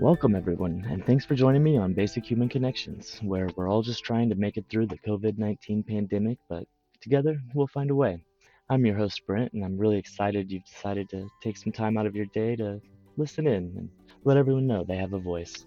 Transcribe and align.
Welcome, 0.00 0.36
everyone, 0.36 0.86
and 0.88 1.04
thanks 1.04 1.24
for 1.24 1.34
joining 1.34 1.64
me 1.64 1.76
on 1.76 1.92
Basic 1.94 2.24
Human 2.24 2.48
Connections, 2.48 3.18
where 3.20 3.48
we're 3.56 3.68
all 3.68 3.82
just 3.82 4.04
trying 4.04 4.28
to 4.28 4.36
make 4.36 4.56
it 4.56 4.66
through 4.70 4.86
the 4.86 4.98
COVID 4.98 5.38
19 5.38 5.82
pandemic, 5.82 6.38
but 6.48 6.68
together 7.00 7.40
we'll 7.52 7.66
find 7.66 7.90
a 7.90 7.96
way. 7.96 8.22
I'm 8.70 8.86
your 8.86 8.96
host, 8.96 9.22
Brent, 9.26 9.52
and 9.52 9.64
I'm 9.64 9.76
really 9.76 9.98
excited 9.98 10.50
you've 10.50 10.64
decided 10.64 11.08
to 11.10 11.28
take 11.42 11.56
some 11.56 11.72
time 11.72 11.98
out 11.98 12.06
of 12.06 12.14
your 12.14 12.26
day 12.26 12.54
to 12.56 12.80
listen 13.16 13.46
in 13.46 13.74
and 13.76 13.90
let 14.24 14.36
everyone 14.36 14.66
know 14.68 14.84
they 14.84 14.96
have 14.96 15.12
a 15.12 15.18
voice. 15.18 15.66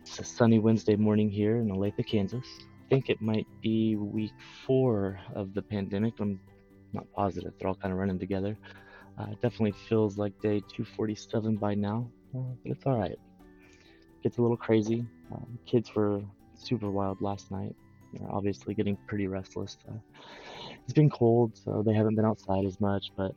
It's 0.00 0.18
a 0.18 0.24
sunny 0.24 0.58
Wednesday 0.58 0.96
morning 0.96 1.30
here 1.30 1.58
in 1.58 1.68
Olathe, 1.68 2.04
Kansas. 2.04 2.44
I 2.60 2.88
think 2.90 3.08
it 3.08 3.22
might 3.22 3.46
be 3.62 3.94
week 3.96 4.32
four 4.66 5.20
of 5.36 5.54
the 5.54 5.62
pandemic. 5.62 6.14
I'm 6.18 6.40
not 6.92 7.06
positive. 7.14 7.52
They're 7.60 7.68
all 7.68 7.76
kind 7.76 7.92
of 7.92 7.98
running 7.98 8.18
together. 8.18 8.58
Uh, 9.18 9.26
it 9.30 9.40
definitely 9.40 9.74
feels 9.88 10.18
like 10.18 10.32
day 10.40 10.58
247 10.60 11.56
by 11.56 11.74
now, 11.74 12.10
uh, 12.36 12.40
but 12.64 12.72
it's 12.72 12.84
all 12.86 12.98
right 12.98 13.18
gets 14.22 14.38
a 14.38 14.42
little 14.42 14.56
crazy. 14.56 15.04
Um, 15.32 15.58
kids 15.66 15.94
were 15.94 16.22
super 16.54 16.90
wild 16.90 17.20
last 17.20 17.50
night. 17.50 17.74
They're 18.12 18.30
obviously 18.30 18.74
getting 18.74 18.96
pretty 19.06 19.26
restless. 19.26 19.76
Uh, 19.88 19.94
it's 20.84 20.92
been 20.92 21.10
cold, 21.10 21.52
so 21.56 21.82
they 21.84 21.94
haven't 21.94 22.14
been 22.14 22.24
outside 22.24 22.64
as 22.64 22.80
much, 22.80 23.12
but 23.16 23.34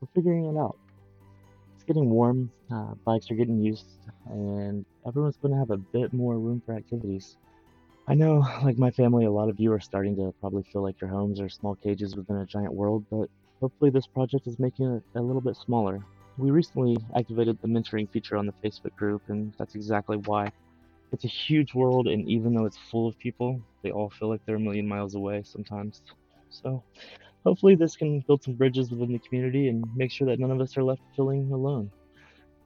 we're 0.00 0.08
figuring 0.14 0.44
it 0.44 0.58
out. 0.58 0.76
It's 1.74 1.84
getting 1.84 2.10
warm, 2.10 2.50
uh, 2.72 2.94
bikes 3.04 3.30
are 3.30 3.34
getting 3.34 3.60
used, 3.60 3.86
and 4.26 4.84
everyone's 5.06 5.36
going 5.36 5.52
to 5.52 5.58
have 5.58 5.70
a 5.70 5.76
bit 5.76 6.12
more 6.12 6.38
room 6.38 6.62
for 6.64 6.74
activities. 6.74 7.36
I 8.08 8.14
know, 8.14 8.44
like 8.62 8.78
my 8.78 8.90
family, 8.90 9.24
a 9.24 9.30
lot 9.30 9.48
of 9.48 9.58
you 9.58 9.72
are 9.72 9.80
starting 9.80 10.16
to 10.16 10.32
probably 10.40 10.64
feel 10.72 10.82
like 10.82 11.00
your 11.00 11.10
homes 11.10 11.40
are 11.40 11.48
small 11.48 11.74
cages 11.76 12.16
within 12.16 12.36
a 12.36 12.46
giant 12.46 12.72
world, 12.72 13.04
but 13.10 13.28
hopefully 13.60 13.90
this 13.90 14.06
project 14.06 14.46
is 14.46 14.58
making 14.58 14.86
it 14.86 15.02
a 15.18 15.22
little 15.22 15.40
bit 15.40 15.56
smaller 15.56 16.04
we 16.38 16.50
recently 16.50 16.96
activated 17.16 17.58
the 17.62 17.68
mentoring 17.68 18.10
feature 18.10 18.36
on 18.36 18.46
the 18.46 18.52
Facebook 18.64 18.94
group, 18.96 19.22
and 19.28 19.52
that's 19.58 19.74
exactly 19.74 20.18
why. 20.18 20.50
It's 21.12 21.24
a 21.24 21.28
huge 21.28 21.72
world, 21.74 22.08
and 22.08 22.28
even 22.28 22.54
though 22.54 22.66
it's 22.66 22.76
full 22.90 23.08
of 23.08 23.18
people, 23.18 23.60
they 23.82 23.90
all 23.90 24.10
feel 24.10 24.28
like 24.28 24.40
they're 24.44 24.56
a 24.56 24.60
million 24.60 24.86
miles 24.86 25.14
away 25.14 25.42
sometimes. 25.44 26.02
So, 26.50 26.82
hopefully, 27.44 27.74
this 27.74 27.96
can 27.96 28.20
build 28.20 28.42
some 28.42 28.54
bridges 28.54 28.90
within 28.90 29.12
the 29.12 29.18
community 29.18 29.68
and 29.68 29.84
make 29.96 30.10
sure 30.10 30.26
that 30.26 30.38
none 30.38 30.50
of 30.50 30.60
us 30.60 30.76
are 30.76 30.82
left 30.82 31.02
feeling 31.14 31.50
alone. 31.52 31.90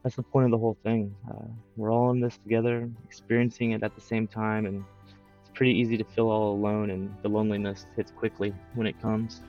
That's 0.03 0.17
the 0.17 0.23
point 0.23 0.47
of 0.47 0.51
the 0.51 0.59
whole 0.59 0.79
thing. 0.83 1.15
Uh, 1.31 1.47
we're 1.77 1.93
all 1.93 2.11
in 2.11 2.21
this 2.21 2.39
together, 2.39 2.89
experiencing 3.05 3.73
it 3.73 3.83
at 3.83 3.95
the 3.95 4.01
same 4.01 4.27
time, 4.27 4.65
and 4.67 4.83
it's 5.41 5.51
pretty 5.55 5.79
easy 5.79 5.97
to 5.99 6.05
feel 6.05 6.29
all 6.29 6.55
alone, 6.55 6.91
and 6.91 7.15
the 7.23 7.29
loneliness 7.29 7.85
hits 7.97 8.11
quickly 8.11 8.55
when 8.75 8.87
it 8.87 9.01
comes. 9.03 9.43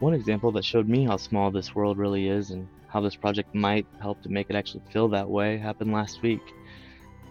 One 0.00 0.14
example 0.14 0.52
that 0.52 0.64
showed 0.64 0.88
me 0.88 1.04
how 1.04 1.16
small 1.16 1.50
this 1.50 1.74
world 1.74 1.98
really 1.98 2.28
is 2.28 2.50
and 2.50 2.68
how 2.88 3.00
this 3.00 3.16
project 3.16 3.54
might 3.54 3.86
help 4.00 4.22
to 4.22 4.28
make 4.28 4.48
it 4.48 4.56
actually 4.56 4.82
feel 4.92 5.08
that 5.08 5.28
way 5.28 5.58
happened 5.58 5.92
last 5.92 6.22
week. 6.22 6.40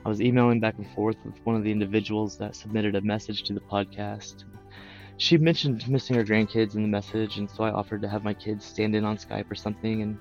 I 0.06 0.10
was 0.10 0.22
emailing 0.22 0.60
back 0.60 0.78
and 0.78 0.90
forth 0.92 1.18
with 1.26 1.36
one 1.44 1.56
of 1.56 1.64
the 1.64 1.72
individuals 1.72 2.38
that 2.38 2.56
submitted 2.56 2.96
a 2.96 3.02
message 3.02 3.44
to 3.44 3.54
the 3.54 3.60
podcast. 3.60 4.46
She 5.18 5.38
mentioned 5.38 5.88
missing 5.90 6.16
her 6.16 6.24
grandkids 6.24 6.76
in 6.76 6.84
the 6.84 6.88
message, 6.88 7.38
and 7.38 7.50
so 7.50 7.64
I 7.64 7.72
offered 7.72 8.04
to 8.04 8.08
have 8.08 8.24
my 8.24 8.34
kids 8.34 8.64
stand 8.64 8.96
in 8.96 9.04
on 9.04 9.18
Skype 9.18 9.50
or 9.50 9.56
something 9.56 10.04
and 10.04 10.18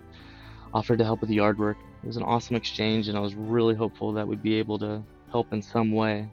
offered 0.72 0.98
to 0.98 1.04
help 1.04 1.20
with 1.20 1.28
the 1.28 1.36
yard 1.36 1.58
work. 1.58 1.76
It 2.02 2.06
was 2.06 2.16
an 2.16 2.22
awesome 2.22 2.56
exchange, 2.56 3.08
and 3.08 3.16
I 3.16 3.20
was 3.20 3.34
really 3.34 3.74
hopeful 3.74 4.12
that 4.12 4.26
we'd 4.26 4.42
be 4.42 4.54
able 4.54 4.78
to 4.78 5.02
help 5.30 5.52
in 5.52 5.60
some 5.60 5.92
way. 5.92 6.30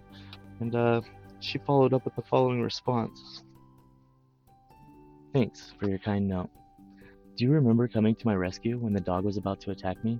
And 0.61 0.73
uh, 0.75 1.01
she 1.39 1.57
followed 1.57 1.93
up 1.93 2.05
with 2.05 2.15
the 2.15 2.21
following 2.21 2.61
response 2.61 3.43
Thanks 5.33 5.73
for 5.79 5.89
your 5.89 5.97
kind 5.97 6.27
note. 6.27 6.49
Do 7.35 7.43
you 7.43 7.51
remember 7.51 7.87
coming 7.87 8.15
to 8.15 8.27
my 8.27 8.35
rescue 8.35 8.77
when 8.77 8.93
the 8.93 9.01
dog 9.01 9.25
was 9.25 9.37
about 9.37 9.59
to 9.61 9.71
attack 9.71 10.01
me? 10.03 10.19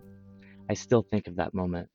I 0.70 0.74
still 0.74 1.04
think 1.04 1.28
of 1.28 1.36
that 1.36 1.54
moment. 1.54 1.88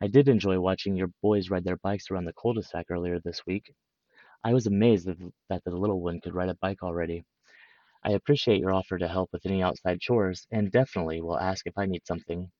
I 0.00 0.06
did 0.06 0.28
enjoy 0.28 0.58
watching 0.58 0.96
your 0.96 1.10
boys 1.22 1.50
ride 1.50 1.64
their 1.64 1.76
bikes 1.76 2.10
around 2.10 2.24
the 2.24 2.32
cul-de-sac 2.32 2.86
earlier 2.90 3.20
this 3.22 3.42
week. 3.46 3.74
I 4.44 4.52
was 4.52 4.66
amazed 4.66 5.08
that 5.48 5.64
the 5.64 5.76
little 5.76 6.00
one 6.00 6.20
could 6.20 6.34
ride 6.34 6.48
a 6.48 6.54
bike 6.54 6.82
already. 6.82 7.24
I 8.04 8.12
appreciate 8.12 8.60
your 8.60 8.72
offer 8.72 8.98
to 8.98 9.08
help 9.08 9.30
with 9.32 9.44
any 9.46 9.62
outside 9.62 10.00
chores 10.00 10.46
and 10.50 10.70
definitely 10.70 11.20
will 11.20 11.38
ask 11.38 11.66
if 11.66 11.76
I 11.76 11.86
need 11.86 12.06
something. 12.06 12.50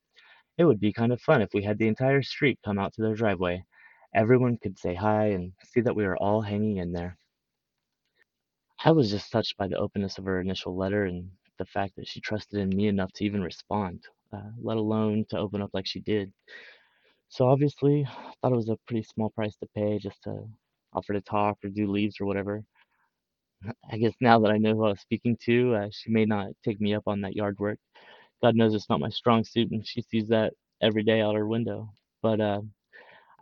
It 0.58 0.64
would 0.64 0.80
be 0.80 0.92
kind 0.92 1.12
of 1.12 1.20
fun 1.20 1.42
if 1.42 1.54
we 1.54 1.62
had 1.62 1.78
the 1.78 1.88
entire 1.88 2.22
street 2.22 2.58
come 2.64 2.78
out 2.78 2.92
to 2.94 3.02
their 3.02 3.14
driveway. 3.14 3.64
Everyone 4.14 4.58
could 4.58 4.78
say 4.78 4.94
hi 4.94 5.26
and 5.28 5.52
see 5.64 5.80
that 5.80 5.94
we 5.94 6.04
are 6.04 6.16
all 6.16 6.42
hanging 6.42 6.78
in 6.78 6.92
there. 6.92 7.16
I 8.84 8.92
was 8.92 9.10
just 9.10 9.30
touched 9.30 9.56
by 9.56 9.68
the 9.68 9.78
openness 9.78 10.18
of 10.18 10.24
her 10.24 10.40
initial 10.40 10.76
letter 10.76 11.04
and 11.04 11.30
the 11.58 11.66
fact 11.66 11.96
that 11.96 12.08
she 12.08 12.20
trusted 12.20 12.58
in 12.60 12.70
me 12.70 12.88
enough 12.88 13.12
to 13.14 13.24
even 13.24 13.42
respond, 13.42 14.04
uh, 14.32 14.50
let 14.60 14.76
alone 14.76 15.24
to 15.30 15.38
open 15.38 15.62
up 15.62 15.70
like 15.72 15.86
she 15.86 16.00
did. 16.00 16.32
So 17.28 17.48
obviously, 17.48 18.04
I 18.04 18.32
thought 18.40 18.52
it 18.52 18.56
was 18.56 18.68
a 18.68 18.78
pretty 18.86 19.02
small 19.04 19.30
price 19.30 19.56
to 19.56 19.66
pay 19.74 19.98
just 19.98 20.22
to 20.24 20.48
offer 20.92 21.12
to 21.12 21.20
talk 21.20 21.58
or 21.64 21.70
do 21.70 21.86
leaves 21.86 22.16
or 22.20 22.26
whatever. 22.26 22.64
I 23.90 23.98
guess 23.98 24.14
now 24.20 24.38
that 24.40 24.50
I 24.52 24.58
know 24.58 24.74
who 24.74 24.84
I 24.84 24.90
was 24.90 25.00
speaking 25.00 25.36
to, 25.44 25.74
uh, 25.74 25.88
she 25.90 26.10
may 26.10 26.24
not 26.24 26.48
take 26.64 26.80
me 26.80 26.94
up 26.94 27.04
on 27.06 27.20
that 27.22 27.34
yard 27.34 27.58
work. 27.58 27.78
God 28.40 28.54
knows 28.54 28.74
it's 28.74 28.88
not 28.88 29.00
my 29.00 29.08
strong 29.08 29.42
suit, 29.44 29.72
and 29.72 29.84
she 29.86 30.02
sees 30.02 30.28
that 30.28 30.52
every 30.80 31.02
day 31.02 31.20
out 31.20 31.34
her 31.34 31.46
window. 31.46 31.90
But 32.22 32.40
uh, 32.40 32.60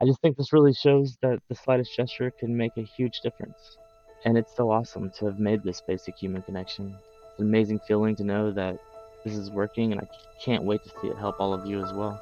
I 0.01 0.06
just 0.06 0.21
think 0.23 0.37
this 0.37 0.53
really 0.53 0.73
shows 0.73 1.19
that 1.23 1.41
the 1.49 1.55
slightest 1.55 1.95
gesture 1.95 2.31
can 2.31 2.56
make 2.56 2.73
a 2.77 2.83
huge 2.83 3.21
difference. 3.23 3.77
And 4.25 4.39
it's 4.39 4.56
so 4.56 4.71
awesome 4.71 5.11
to 5.19 5.27
have 5.27 5.39
made 5.39 5.62
this 5.62 5.83
basic 5.87 6.17
human 6.17 6.43
connection. 6.43 6.97
It's 7.31 7.41
an 7.41 7.47
amazing 7.47 7.81
feeling 7.87 8.17
to 8.17 8.25
know 8.25 8.51
that 8.53 8.79
this 9.25 9.37
is 9.37 9.51
working, 9.51 9.93
and 9.93 10.01
I 10.01 10.09
can't 10.43 10.65
wait 10.65 10.83
to 10.85 10.91
see 11.01 11.09
it 11.09 11.17
help 11.17 11.41
all 11.41 11.53
of 11.53 11.67
you 11.67 11.85
as 11.85 11.93
well. 11.93 12.21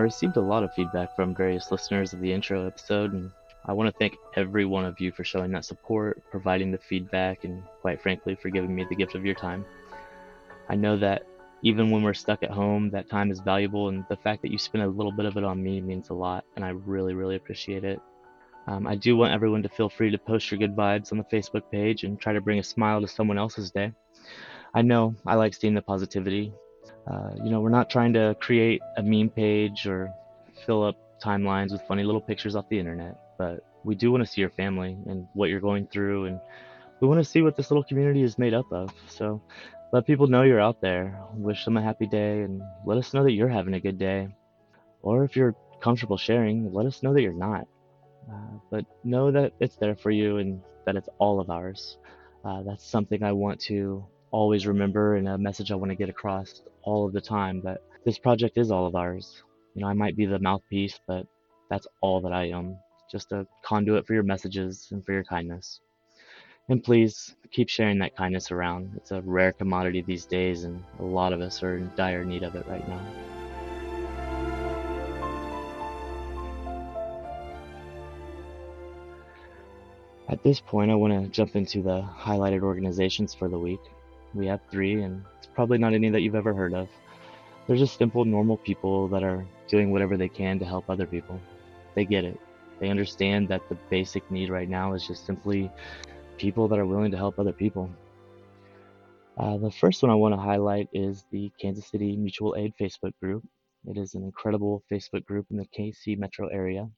I 0.00 0.02
received 0.02 0.38
a 0.38 0.40
lot 0.40 0.64
of 0.64 0.72
feedback 0.72 1.14
from 1.14 1.34
various 1.34 1.70
listeners 1.70 2.14
of 2.14 2.22
the 2.22 2.32
intro 2.32 2.66
episode, 2.66 3.12
and 3.12 3.30
I 3.66 3.74
want 3.74 3.92
to 3.92 3.98
thank 3.98 4.16
every 4.34 4.64
one 4.64 4.86
of 4.86 4.98
you 4.98 5.12
for 5.12 5.24
showing 5.24 5.50
that 5.50 5.66
support, 5.66 6.22
providing 6.30 6.72
the 6.72 6.78
feedback, 6.78 7.44
and 7.44 7.62
quite 7.82 8.00
frankly, 8.00 8.34
for 8.34 8.48
giving 8.48 8.74
me 8.74 8.86
the 8.88 8.96
gift 8.96 9.14
of 9.14 9.26
your 9.26 9.34
time. 9.34 9.62
I 10.70 10.74
know 10.74 10.96
that 10.96 11.26
even 11.62 11.90
when 11.90 12.02
we're 12.02 12.14
stuck 12.14 12.42
at 12.42 12.50
home, 12.50 12.88
that 12.92 13.10
time 13.10 13.30
is 13.30 13.40
valuable, 13.40 13.90
and 13.90 14.06
the 14.08 14.16
fact 14.16 14.40
that 14.40 14.50
you 14.50 14.56
spend 14.56 14.84
a 14.84 14.88
little 14.88 15.12
bit 15.12 15.26
of 15.26 15.36
it 15.36 15.44
on 15.44 15.62
me 15.62 15.82
means 15.82 16.08
a 16.08 16.14
lot, 16.14 16.46
and 16.56 16.64
I 16.64 16.70
really, 16.70 17.12
really 17.12 17.36
appreciate 17.36 17.84
it. 17.84 18.00
Um, 18.68 18.86
I 18.86 18.94
do 18.94 19.18
want 19.18 19.34
everyone 19.34 19.62
to 19.64 19.68
feel 19.68 19.90
free 19.90 20.10
to 20.10 20.16
post 20.16 20.50
your 20.50 20.56
good 20.56 20.74
vibes 20.74 21.12
on 21.12 21.18
the 21.18 21.24
Facebook 21.24 21.70
page 21.70 22.04
and 22.04 22.18
try 22.18 22.32
to 22.32 22.40
bring 22.40 22.58
a 22.58 22.62
smile 22.62 23.02
to 23.02 23.06
someone 23.06 23.36
else's 23.36 23.70
day. 23.70 23.92
I 24.72 24.80
know 24.80 25.14
I 25.26 25.34
like 25.34 25.52
seeing 25.52 25.74
the 25.74 25.82
positivity. 25.82 26.54
Uh, 27.10 27.30
you 27.42 27.50
know, 27.50 27.60
we're 27.60 27.70
not 27.70 27.90
trying 27.90 28.12
to 28.12 28.36
create 28.40 28.80
a 28.96 29.02
meme 29.02 29.30
page 29.30 29.86
or 29.86 30.12
fill 30.64 30.84
up 30.84 30.96
timelines 31.20 31.72
with 31.72 31.82
funny 31.88 32.04
little 32.04 32.20
pictures 32.20 32.54
off 32.54 32.68
the 32.68 32.78
internet, 32.78 33.18
but 33.36 33.64
we 33.84 33.94
do 33.94 34.12
want 34.12 34.24
to 34.24 34.30
see 34.30 34.40
your 34.40 34.50
family 34.50 34.96
and 35.06 35.26
what 35.34 35.48
you're 35.48 35.60
going 35.60 35.86
through, 35.86 36.26
and 36.26 36.40
we 37.00 37.08
want 37.08 37.18
to 37.18 37.24
see 37.24 37.42
what 37.42 37.56
this 37.56 37.70
little 37.70 37.82
community 37.82 38.22
is 38.22 38.38
made 38.38 38.54
up 38.54 38.70
of. 38.72 38.92
So 39.08 39.42
let 39.92 40.06
people 40.06 40.28
know 40.28 40.42
you're 40.42 40.60
out 40.60 40.80
there. 40.80 41.20
Wish 41.34 41.64
them 41.64 41.76
a 41.76 41.82
happy 41.82 42.06
day 42.06 42.42
and 42.42 42.62
let 42.86 42.98
us 42.98 43.12
know 43.12 43.24
that 43.24 43.32
you're 43.32 43.48
having 43.48 43.74
a 43.74 43.80
good 43.80 43.98
day. 43.98 44.28
Or 45.02 45.24
if 45.24 45.34
you're 45.34 45.56
comfortable 45.80 46.18
sharing, 46.18 46.72
let 46.72 46.86
us 46.86 47.02
know 47.02 47.12
that 47.14 47.22
you're 47.22 47.32
not. 47.32 47.66
Uh, 48.30 48.58
but 48.70 48.84
know 49.02 49.32
that 49.32 49.52
it's 49.58 49.76
there 49.76 49.96
for 49.96 50.10
you 50.10 50.36
and 50.36 50.60
that 50.86 50.94
it's 50.94 51.08
all 51.18 51.40
of 51.40 51.50
ours. 51.50 51.96
Uh, 52.44 52.62
that's 52.62 52.86
something 52.86 53.22
I 53.22 53.32
want 53.32 53.60
to 53.62 54.04
always 54.30 54.66
remember 54.66 55.16
and 55.16 55.28
a 55.28 55.38
message 55.38 55.72
I 55.72 55.74
want 55.74 55.90
to 55.90 55.96
get 55.96 56.08
across 56.08 56.62
all 56.82 57.06
of 57.06 57.12
the 57.12 57.20
time 57.20 57.60
that 57.62 57.82
this 58.04 58.18
project 58.18 58.56
is 58.58 58.70
all 58.70 58.86
of 58.86 58.94
ours. 58.94 59.42
You 59.74 59.82
know, 59.82 59.88
I 59.88 59.92
might 59.92 60.16
be 60.16 60.26
the 60.26 60.38
mouthpiece, 60.38 60.98
but 61.06 61.26
that's 61.68 61.86
all 62.00 62.20
that 62.22 62.32
I 62.32 62.48
am. 62.48 62.76
Just 63.10 63.32
a 63.32 63.46
conduit 63.62 64.06
for 64.06 64.14
your 64.14 64.22
messages 64.22 64.88
and 64.90 65.04
for 65.04 65.12
your 65.12 65.24
kindness. 65.24 65.80
And 66.68 66.82
please 66.82 67.34
keep 67.50 67.68
sharing 67.68 67.98
that 67.98 68.16
kindness 68.16 68.52
around. 68.52 68.92
It's 68.96 69.10
a 69.10 69.20
rare 69.22 69.52
commodity 69.52 70.02
these 70.02 70.24
days, 70.24 70.64
and 70.64 70.84
a 71.00 71.04
lot 71.04 71.32
of 71.32 71.40
us 71.40 71.62
are 71.62 71.76
in 71.76 71.90
dire 71.96 72.24
need 72.24 72.44
of 72.44 72.54
it 72.54 72.66
right 72.68 72.86
now. 72.88 73.00
At 80.28 80.44
this 80.44 80.60
point, 80.60 80.92
I 80.92 80.94
want 80.94 81.12
to 81.12 81.28
jump 81.28 81.56
into 81.56 81.82
the 81.82 82.02
highlighted 82.02 82.62
organizations 82.62 83.34
for 83.34 83.48
the 83.48 83.58
week. 83.58 83.80
We 84.34 84.46
have 84.46 84.60
three, 84.70 85.02
and 85.02 85.24
it's 85.38 85.48
probably 85.48 85.78
not 85.78 85.94
any 85.94 86.08
that 86.10 86.20
you've 86.20 86.34
ever 86.34 86.54
heard 86.54 86.74
of. 86.74 86.88
They're 87.66 87.76
just 87.76 87.98
simple, 87.98 88.24
normal 88.24 88.56
people 88.56 89.08
that 89.08 89.22
are 89.22 89.44
doing 89.68 89.90
whatever 89.90 90.16
they 90.16 90.28
can 90.28 90.58
to 90.58 90.64
help 90.64 90.88
other 90.88 91.06
people. 91.06 91.40
They 91.94 92.04
get 92.04 92.24
it. 92.24 92.38
They 92.80 92.88
understand 92.88 93.48
that 93.48 93.68
the 93.68 93.76
basic 93.90 94.28
need 94.30 94.50
right 94.50 94.68
now 94.68 94.94
is 94.94 95.06
just 95.06 95.26
simply 95.26 95.70
people 96.38 96.68
that 96.68 96.78
are 96.78 96.86
willing 96.86 97.10
to 97.10 97.16
help 97.16 97.38
other 97.38 97.52
people. 97.52 97.90
Uh, 99.36 99.56
the 99.58 99.70
first 99.70 100.02
one 100.02 100.10
I 100.10 100.14
want 100.14 100.34
to 100.34 100.40
highlight 100.40 100.88
is 100.92 101.24
the 101.30 101.50
Kansas 101.60 101.86
City 101.86 102.16
Mutual 102.16 102.54
Aid 102.56 102.72
Facebook 102.80 103.12
group. 103.22 103.44
It 103.86 103.96
is 103.96 104.14
an 104.14 104.22
incredible 104.22 104.82
Facebook 104.90 105.24
group 105.24 105.46
in 105.50 105.56
the 105.56 105.66
KC 105.66 106.18
metro 106.18 106.48
area. 106.48 106.88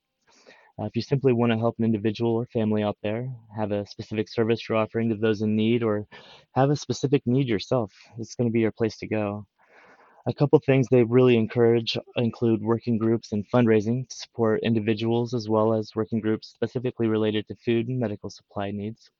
Uh, 0.80 0.84
if 0.84 0.96
you 0.96 1.02
simply 1.02 1.32
want 1.32 1.52
to 1.52 1.58
help 1.58 1.76
an 1.78 1.84
individual 1.84 2.34
or 2.34 2.46
family 2.46 2.82
out 2.82 2.96
there, 3.02 3.28
have 3.54 3.72
a 3.72 3.86
specific 3.86 4.28
service 4.28 4.66
you're 4.68 4.78
offering 4.78 5.08
to 5.10 5.14
those 5.14 5.42
in 5.42 5.54
need, 5.54 5.82
or 5.82 6.06
have 6.54 6.70
a 6.70 6.76
specific 6.76 7.22
need 7.26 7.46
yourself, 7.46 7.92
it's 8.18 8.34
going 8.34 8.48
to 8.48 8.52
be 8.52 8.60
your 8.60 8.72
place 8.72 8.96
to 8.98 9.06
go. 9.06 9.46
A 10.24 10.32
couple 10.32 10.58
things 10.60 10.86
they 10.88 11.02
really 11.02 11.36
encourage 11.36 11.98
include 12.16 12.62
working 12.62 12.96
groups 12.96 13.32
and 13.32 13.44
fundraising 13.50 14.08
to 14.08 14.16
support 14.16 14.60
individuals 14.62 15.34
as 15.34 15.48
well 15.48 15.74
as 15.74 15.96
working 15.96 16.20
groups 16.20 16.48
specifically 16.48 17.08
related 17.08 17.46
to 17.48 17.56
food 17.56 17.88
and 17.88 17.98
medical 17.98 18.30
supply 18.30 18.70
needs. 18.70 19.10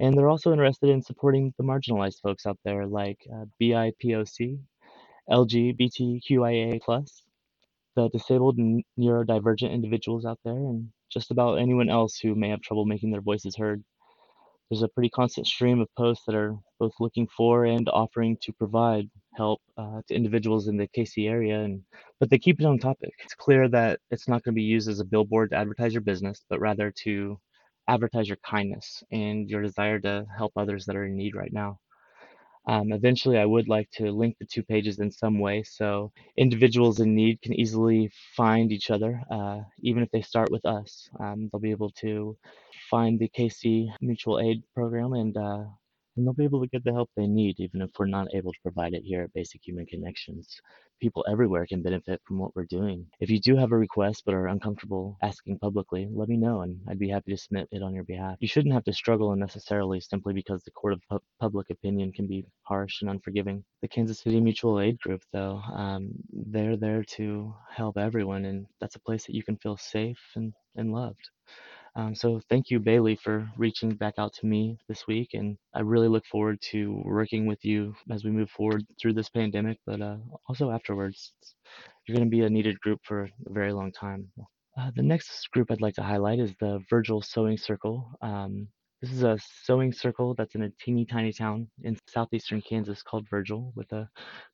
And 0.00 0.16
they're 0.16 0.30
also 0.30 0.50
interested 0.50 0.88
in 0.88 1.02
supporting 1.02 1.52
the 1.58 1.64
marginalized 1.64 2.22
folks 2.22 2.46
out 2.46 2.58
there 2.64 2.86
like 2.86 3.18
uh, 3.30 3.44
BIPOC, 3.60 4.58
LGBTQIA, 5.30 6.80
the 7.96 8.08
disabled 8.10 8.58
and 8.58 8.84
neurodivergent 8.98 9.72
individuals 9.72 10.24
out 10.26 10.38
there, 10.44 10.54
and 10.54 10.90
just 11.10 11.30
about 11.30 11.58
anyone 11.58 11.90
else 11.90 12.18
who 12.18 12.34
may 12.34 12.48
have 12.50 12.60
trouble 12.62 12.86
making 12.86 13.10
their 13.10 13.20
voices 13.22 13.56
heard. 13.56 13.82
There's 14.70 14.82
a 14.82 14.88
pretty 14.88 15.10
constant 15.10 15.46
stream 15.46 15.80
of 15.80 15.88
posts 15.96 16.24
that 16.26 16.34
are 16.34 16.56
both 16.80 16.92
looking 17.00 17.28
for 17.36 17.66
and 17.66 17.88
offering 17.90 18.36
to 18.42 18.52
provide 18.52 19.10
help 19.36 19.60
uh, 19.76 20.02
to 20.08 20.14
individuals 20.14 20.68
in 20.68 20.76
the 20.76 20.88
KC 20.88 21.28
area, 21.28 21.60
and 21.60 21.82
but 22.20 22.30
they 22.30 22.38
keep 22.38 22.60
it 22.60 22.66
on 22.66 22.78
topic. 22.78 23.12
It's 23.24 23.34
clear 23.34 23.68
that 23.68 24.00
it's 24.10 24.28
not 24.28 24.42
going 24.44 24.54
to 24.54 24.56
be 24.56 24.62
used 24.62 24.88
as 24.88 25.00
a 25.00 25.04
billboard 25.04 25.50
to 25.50 25.56
advertise 25.56 25.92
your 25.94 26.02
business, 26.02 26.44
but 26.48 26.60
rather 26.60 26.92
to 27.04 27.38
advertise 27.88 28.28
your 28.28 28.38
kindness 28.38 29.02
and 29.12 29.48
your 29.50 29.62
desire 29.62 30.00
to 30.00 30.26
help 30.36 30.52
others 30.56 30.86
that 30.86 30.96
are 30.96 31.04
in 31.04 31.16
need 31.16 31.34
right 31.34 31.52
now. 31.52 31.78
Um, 32.66 32.92
eventually, 32.92 33.38
I 33.38 33.46
would 33.46 33.68
like 33.68 33.90
to 33.92 34.10
link 34.12 34.36
the 34.38 34.46
two 34.46 34.62
pages 34.62 34.98
in 35.00 35.10
some 35.10 35.38
way 35.40 35.62
so 35.62 36.12
individuals 36.36 37.00
in 37.00 37.14
need 37.14 37.42
can 37.42 37.54
easily 37.54 38.10
find 38.36 38.72
each 38.72 38.90
other, 38.90 39.22
uh, 39.30 39.60
even 39.80 40.02
if 40.02 40.10
they 40.10 40.22
start 40.22 40.50
with 40.50 40.64
us. 40.66 41.08
Um, 41.18 41.48
they'll 41.50 41.60
be 41.60 41.70
able 41.72 41.90
to 42.02 42.36
find 42.90 43.18
the 43.18 43.28
KC 43.28 43.88
Mutual 44.00 44.40
Aid 44.40 44.62
Program 44.74 45.14
and 45.14 45.36
uh, 45.36 45.64
and 46.16 46.26
they'll 46.26 46.34
be 46.34 46.44
able 46.44 46.60
to 46.62 46.68
get 46.68 46.84
the 46.84 46.92
help 46.92 47.10
they 47.16 47.26
need, 47.26 47.60
even 47.60 47.82
if 47.82 47.90
we're 47.98 48.06
not 48.06 48.28
able 48.34 48.52
to 48.52 48.60
provide 48.62 48.94
it 48.94 49.02
here 49.04 49.22
at 49.22 49.32
Basic 49.32 49.60
Human 49.66 49.86
Connections. 49.86 50.60
People 51.00 51.24
everywhere 51.28 51.66
can 51.66 51.82
benefit 51.82 52.20
from 52.26 52.38
what 52.38 52.54
we're 52.54 52.66
doing. 52.66 53.06
If 53.20 53.30
you 53.30 53.40
do 53.40 53.56
have 53.56 53.72
a 53.72 53.76
request 53.78 54.22
but 54.26 54.34
are 54.34 54.48
uncomfortable 54.48 55.16
asking 55.22 55.58
publicly, 55.58 56.08
let 56.12 56.28
me 56.28 56.36
know 56.36 56.60
and 56.62 56.78
I'd 56.88 56.98
be 56.98 57.08
happy 57.08 57.32
to 57.32 57.38
submit 57.38 57.68
it 57.72 57.82
on 57.82 57.94
your 57.94 58.04
behalf. 58.04 58.36
You 58.40 58.48
shouldn't 58.48 58.74
have 58.74 58.84
to 58.84 58.92
struggle 58.92 59.32
unnecessarily 59.32 60.00
simply 60.00 60.34
because 60.34 60.62
the 60.62 60.70
court 60.72 60.92
of 60.94 61.00
pu- 61.10 61.22
public 61.40 61.70
opinion 61.70 62.12
can 62.12 62.26
be 62.26 62.44
harsh 62.62 63.00
and 63.00 63.10
unforgiving. 63.10 63.64
The 63.82 63.88
Kansas 63.88 64.20
City 64.20 64.40
Mutual 64.40 64.80
Aid 64.80 64.98
Group, 65.00 65.22
though, 65.32 65.62
um, 65.74 66.10
they're 66.32 66.76
there 66.76 67.04
to 67.16 67.54
help 67.74 67.96
everyone, 67.96 68.44
and 68.44 68.66
that's 68.80 68.96
a 68.96 69.00
place 69.00 69.26
that 69.26 69.34
you 69.34 69.42
can 69.42 69.56
feel 69.56 69.76
safe 69.76 70.20
and, 70.36 70.52
and 70.76 70.92
loved. 70.92 71.30
Um, 71.96 72.14
so 72.14 72.40
thank 72.48 72.70
you, 72.70 72.78
Bailey, 72.78 73.16
for 73.16 73.48
reaching 73.56 73.90
back 73.90 74.14
out 74.18 74.32
to 74.34 74.46
me 74.46 74.78
this 74.88 75.06
week, 75.06 75.30
and 75.34 75.58
I 75.74 75.80
really 75.80 76.08
look 76.08 76.24
forward 76.26 76.60
to 76.70 77.02
working 77.04 77.46
with 77.46 77.64
you 77.64 77.94
as 78.10 78.24
we 78.24 78.30
move 78.30 78.50
forward 78.50 78.84
through 79.00 79.14
this 79.14 79.28
pandemic, 79.28 79.78
but 79.86 80.00
uh, 80.00 80.16
also 80.48 80.70
afterwards. 80.70 81.32
You're 82.06 82.16
going 82.16 82.28
to 82.30 82.36
be 82.36 82.42
a 82.42 82.50
needed 82.50 82.80
group 82.80 83.00
for 83.04 83.24
a 83.24 83.52
very 83.52 83.72
long 83.72 83.92
time. 83.92 84.30
Uh, 84.78 84.90
the 84.96 85.02
next 85.02 85.50
group 85.52 85.70
I'd 85.70 85.80
like 85.80 85.94
to 85.94 86.02
highlight 86.02 86.38
is 86.40 86.54
the 86.60 86.80
Virgil 86.90 87.22
Sewing 87.22 87.58
Circle. 87.58 88.10
Um, 88.22 88.68
this 89.02 89.12
is 89.12 89.22
a 89.22 89.38
sewing 89.64 89.92
circle 89.92 90.34
that's 90.34 90.54
in 90.54 90.62
a 90.62 90.70
teeny 90.80 91.06
tiny 91.06 91.32
town 91.32 91.68
in 91.84 91.96
southeastern 92.08 92.62
Kansas 92.62 93.02
called 93.02 93.28
Virgil, 93.30 93.72
with 93.76 93.92
a 93.92 94.08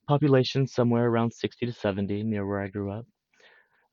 population 0.09 0.67
somewhere 0.67 1.07
around 1.09 1.33
60 1.33 1.67
to 1.67 1.73
70 1.73 2.23
near 2.25 2.47
where 2.47 2.61
I 2.63 2.69
grew 2.69 2.91
up. 2.93 3.07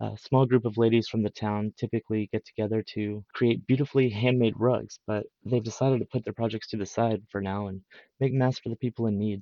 A 0.03 0.17
small 0.17 0.45
group 0.45 0.65
of 0.65 0.77
ladies 0.77 1.07
from 1.07 1.23
the 1.23 1.29
town 1.29 1.73
typically 1.77 2.27
get 2.33 2.43
together 2.43 2.83
to 2.93 3.23
create 3.33 3.65
beautifully 3.65 4.09
handmade 4.09 4.59
rugs, 4.59 4.99
but 5.07 5.25
they've 5.45 5.63
decided 5.63 5.99
to 5.99 6.05
put 6.05 6.25
their 6.25 6.33
projects 6.33 6.67
to 6.71 6.77
the 6.77 6.85
side 6.85 7.23
for 7.29 7.39
now 7.39 7.67
and 7.67 7.81
make 8.19 8.33
masks 8.33 8.59
for 8.59 8.67
the 8.67 8.75
people 8.75 9.07
in 9.07 9.17
need. 9.17 9.41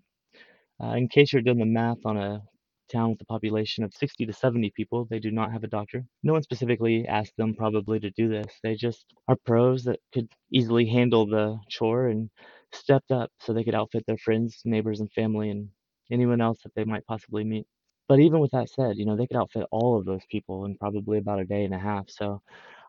Uh, 0.79 0.89
in 0.89 1.07
case 1.07 1.33
you're 1.33 1.41
doing 1.41 1.57
the 1.57 1.65
math 1.65 2.05
on 2.05 2.15
a 2.15 2.43
town 2.91 3.09
with 3.09 3.21
a 3.21 3.25
population 3.25 3.83
of 3.83 3.91
60 3.95 4.27
to 4.27 4.33
70 4.33 4.69
people, 4.75 5.05
they 5.09 5.17
do 5.17 5.31
not 5.31 5.51
have 5.51 5.63
a 5.63 5.67
doctor. 5.67 6.05
No 6.21 6.33
one 6.33 6.43
specifically 6.43 7.07
asked 7.07 7.35
them 7.37 7.55
probably 7.55 7.99
to 7.99 8.11
do 8.11 8.29
this. 8.29 8.53
They 8.61 8.75
just 8.75 9.03
are 9.27 9.37
pros 9.43 9.85
that 9.85 9.99
could 10.13 10.29
easily 10.51 10.85
handle 10.85 11.25
the 11.25 11.59
chore 11.69 12.09
and 12.09 12.29
stepped 12.71 13.09
up 13.09 13.31
so 13.39 13.51
they 13.51 13.63
could 13.63 13.73
outfit 13.73 14.03
their 14.05 14.17
friends, 14.17 14.61
neighbors, 14.63 14.99
and 14.99 15.11
family 15.11 15.49
and 15.49 15.69
anyone 16.11 16.39
else 16.39 16.59
that 16.61 16.75
they 16.75 16.83
might 16.83 17.07
possibly 17.07 17.43
meet. 17.43 17.65
But 18.11 18.19
even 18.19 18.41
with 18.41 18.51
that 18.51 18.69
said, 18.69 18.97
you 18.97 19.05
know, 19.05 19.15
they 19.15 19.25
could 19.25 19.37
outfit 19.37 19.65
all 19.71 19.97
of 19.97 20.03
those 20.03 20.25
people 20.29 20.65
in 20.65 20.75
probably 20.75 21.17
about 21.17 21.39
a 21.39 21.45
day 21.45 21.63
and 21.63 21.73
a 21.73 21.79
half. 21.79 22.09
So 22.09 22.41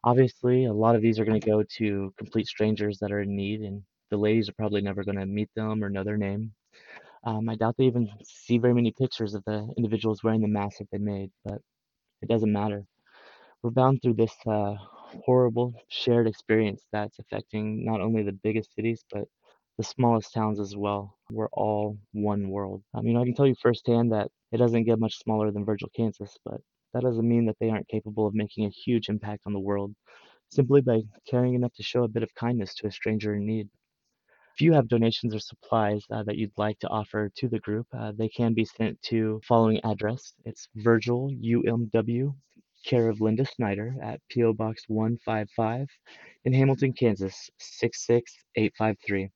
obviously, 0.03 0.65
a 0.65 0.73
lot 0.73 0.97
of 0.97 1.01
these 1.01 1.21
are 1.21 1.25
going 1.25 1.41
to 1.41 1.47
go 1.49 1.63
to 1.63 2.13
complete 2.19 2.49
strangers 2.49 2.99
that 2.99 3.13
are 3.13 3.21
in 3.21 3.37
need, 3.37 3.61
and 3.61 3.85
the 4.11 4.17
ladies 4.17 4.49
are 4.49 4.55
probably 4.55 4.81
never 4.81 5.05
going 5.05 5.19
to 5.19 5.27
meet 5.27 5.49
them 5.55 5.85
or 5.85 5.91
know 5.91 6.03
their 6.03 6.17
name. 6.17 6.51
Um, 7.23 7.49
I 7.49 7.55
doubt 7.55 7.77
they 7.79 7.85
even 7.85 8.11
see 8.25 8.59
very 8.59 8.75
many 8.75 8.91
pictures 8.91 9.35
of 9.35 9.45
the 9.45 9.73
individuals 9.77 10.25
wearing 10.25 10.41
the 10.41 10.49
mask 10.49 10.79
that 10.79 10.89
they 10.91 10.99
made, 10.99 11.31
but 11.45 11.63
it 12.21 12.29
doesn't 12.29 12.53
matter. 12.53 12.85
We're 13.63 13.71
bound 13.71 14.03
through 14.03 14.15
this 14.15 14.35
uh, 14.45 14.75
horrible 15.25 15.73
shared 15.87 16.27
experience 16.27 16.83
that's 16.91 17.21
affecting 17.21 17.85
not 17.85 18.01
only 18.01 18.25
the 18.25 18.33
biggest 18.33 18.75
cities, 18.75 19.05
but 19.13 19.29
the 19.79 19.85
smallest 19.85 20.33
towns 20.33 20.61
as 20.61 20.77
well. 20.77 21.17
We're 21.31 21.49
all 21.53 21.99
one 22.13 22.49
world. 22.49 22.83
Um, 22.95 23.07
you 23.07 23.15
know, 23.15 23.23
I 23.23 23.25
can 23.25 23.35
tell 23.35 23.47
you 23.47 23.55
firsthand 23.61 24.13
that 24.13 24.31
it 24.53 24.59
doesn't 24.59 24.85
get 24.85 24.99
much 24.99 25.19
smaller 25.19 25.51
than 25.51 25.65
Virgil, 25.65 25.91
Kansas, 25.97 26.37
but 26.45 26.61
that 26.93 27.03
doesn't 27.03 27.29
mean 27.29 27.47
that 27.47 27.57
they 27.59 27.71
aren't 27.71 27.89
capable 27.89 28.27
of 28.27 28.35
making 28.35 28.67
a 28.67 28.71
huge 28.71 29.09
impact 29.09 29.43
on 29.47 29.53
the 29.53 29.61
world 29.61 29.95
simply 30.51 30.83
by 30.83 31.01
caring 31.27 31.55
enough 31.55 31.73
to 31.75 31.83
show 31.83 32.05
a 32.05 32.09
bit 32.09 32.23
of 32.23 32.35
kindness 32.35 32.75
to 32.75 32.87
a 32.87 32.93
stranger 32.93 33.35
in 33.35 33.47
need. 33.47 33.69
If 34.55 34.61
you 34.61 34.75
have 34.75 34.89
donations 34.89 35.35
or 35.35 35.39
supplies 35.39 36.05
uh, 36.11 36.25
that 36.25 36.37
you'd 36.37 36.53
like 36.59 36.79
to 36.81 36.89
offer 36.89 37.31
to 37.37 37.49
the 37.49 37.61
group, 37.61 37.87
uh, 37.99 38.13
they 38.15 38.29
can 38.29 38.53
be 38.53 38.67
sent 38.67 39.01
to 39.05 39.41
following 39.49 39.81
address. 39.83 40.35
It's 40.45 40.69
Virgil 40.77 41.31
UMW, 41.31 42.35
care 42.85 43.09
of 43.09 43.23
Linda 43.23 43.47
Snyder 43.47 43.95
at 44.03 44.21
P.O. 44.29 44.53
Box 44.53 44.85
155 44.89 45.89
in 46.45 46.53
Hamilton, 46.53 46.93
Kansas 46.93 47.49
66853. 47.59 49.31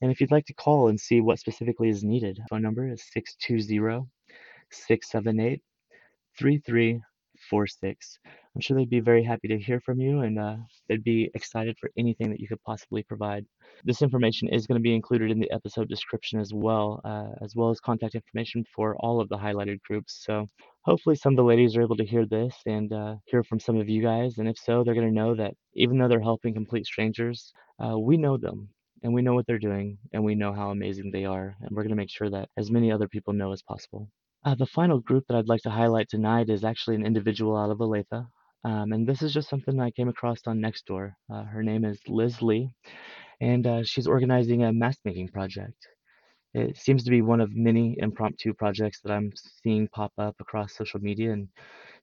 And 0.00 0.10
if 0.10 0.20
you'd 0.20 0.32
like 0.32 0.46
to 0.46 0.54
call 0.54 0.88
and 0.88 0.98
see 0.98 1.20
what 1.20 1.38
specifically 1.38 1.88
is 1.88 2.04
needed, 2.04 2.38
phone 2.50 2.62
number 2.62 2.90
is 2.90 3.02
620 3.12 4.06
678 4.70 5.62
3346. 6.38 8.18
I'm 8.54 8.60
sure 8.60 8.76
they'd 8.76 8.90
be 8.90 9.00
very 9.00 9.22
happy 9.22 9.48
to 9.48 9.58
hear 9.58 9.80
from 9.80 10.00
you 10.00 10.20
and 10.20 10.38
uh, 10.38 10.56
they'd 10.88 11.04
be 11.04 11.30
excited 11.34 11.76
for 11.80 11.90
anything 11.96 12.30
that 12.30 12.40
you 12.40 12.48
could 12.48 12.62
possibly 12.62 13.02
provide. 13.02 13.44
This 13.84 14.02
information 14.02 14.48
is 14.48 14.66
going 14.66 14.78
to 14.78 14.82
be 14.82 14.94
included 14.94 15.30
in 15.30 15.40
the 15.40 15.50
episode 15.50 15.88
description 15.88 16.40
as 16.40 16.52
well, 16.52 17.00
uh, 17.04 17.44
as 17.44 17.54
well 17.56 17.70
as 17.70 17.80
contact 17.80 18.14
information 18.14 18.64
for 18.74 18.96
all 19.00 19.20
of 19.20 19.28
the 19.28 19.36
highlighted 19.38 19.80
groups. 19.82 20.22
So 20.24 20.48
hopefully 20.82 21.16
some 21.16 21.32
of 21.32 21.36
the 21.36 21.44
ladies 21.44 21.76
are 21.76 21.82
able 21.82 21.96
to 21.96 22.04
hear 22.04 22.26
this 22.26 22.54
and 22.66 22.92
uh, 22.92 23.16
hear 23.26 23.42
from 23.44 23.60
some 23.60 23.76
of 23.76 23.88
you 23.88 24.02
guys. 24.02 24.38
And 24.38 24.48
if 24.48 24.58
so, 24.58 24.82
they're 24.84 24.94
going 24.94 25.08
to 25.08 25.14
know 25.14 25.34
that 25.36 25.54
even 25.74 25.98
though 25.98 26.08
they're 26.08 26.20
helping 26.20 26.54
complete 26.54 26.86
strangers, 26.86 27.52
uh, 27.84 27.98
we 27.98 28.16
know 28.16 28.36
them 28.36 28.68
and 29.04 29.12
we 29.12 29.22
know 29.22 29.34
what 29.34 29.46
they're 29.46 29.58
doing 29.58 29.98
and 30.12 30.24
we 30.24 30.34
know 30.34 30.52
how 30.52 30.70
amazing 30.70 31.10
they 31.12 31.26
are. 31.26 31.54
And 31.60 31.70
we're 31.70 31.82
going 31.82 31.90
to 31.90 31.96
make 31.96 32.10
sure 32.10 32.30
that 32.30 32.48
as 32.56 32.70
many 32.70 32.90
other 32.90 33.06
people 33.06 33.34
know 33.34 33.52
as 33.52 33.62
possible. 33.62 34.08
Uh, 34.44 34.54
the 34.54 34.66
final 34.66 34.98
group 34.98 35.24
that 35.28 35.36
I'd 35.36 35.48
like 35.48 35.60
to 35.62 35.70
highlight 35.70 36.08
tonight 36.08 36.48
is 36.48 36.64
actually 36.64 36.96
an 36.96 37.06
individual 37.06 37.56
out 37.56 37.70
of 37.70 37.78
Olathe. 37.78 38.26
Um, 38.64 38.92
and 38.92 39.06
this 39.06 39.22
is 39.22 39.32
just 39.34 39.50
something 39.50 39.78
I 39.78 39.90
came 39.90 40.08
across 40.08 40.38
on 40.46 40.58
Nextdoor. 40.58 41.12
Uh, 41.32 41.44
her 41.44 41.62
name 41.62 41.84
is 41.84 42.00
Liz 42.08 42.40
Lee, 42.40 42.70
and 43.40 43.66
uh, 43.66 43.84
she's 43.84 44.06
organizing 44.06 44.64
a 44.64 44.72
mask 44.72 45.00
making 45.04 45.28
project. 45.28 45.76
It 46.54 46.78
seems 46.78 47.04
to 47.04 47.10
be 47.10 47.20
one 47.20 47.42
of 47.42 47.54
many 47.54 47.96
impromptu 47.98 48.54
projects 48.54 49.00
that 49.02 49.12
I'm 49.12 49.32
seeing 49.62 49.88
pop 49.88 50.12
up 50.16 50.36
across 50.40 50.74
social 50.74 51.00
media, 51.00 51.32
and 51.32 51.48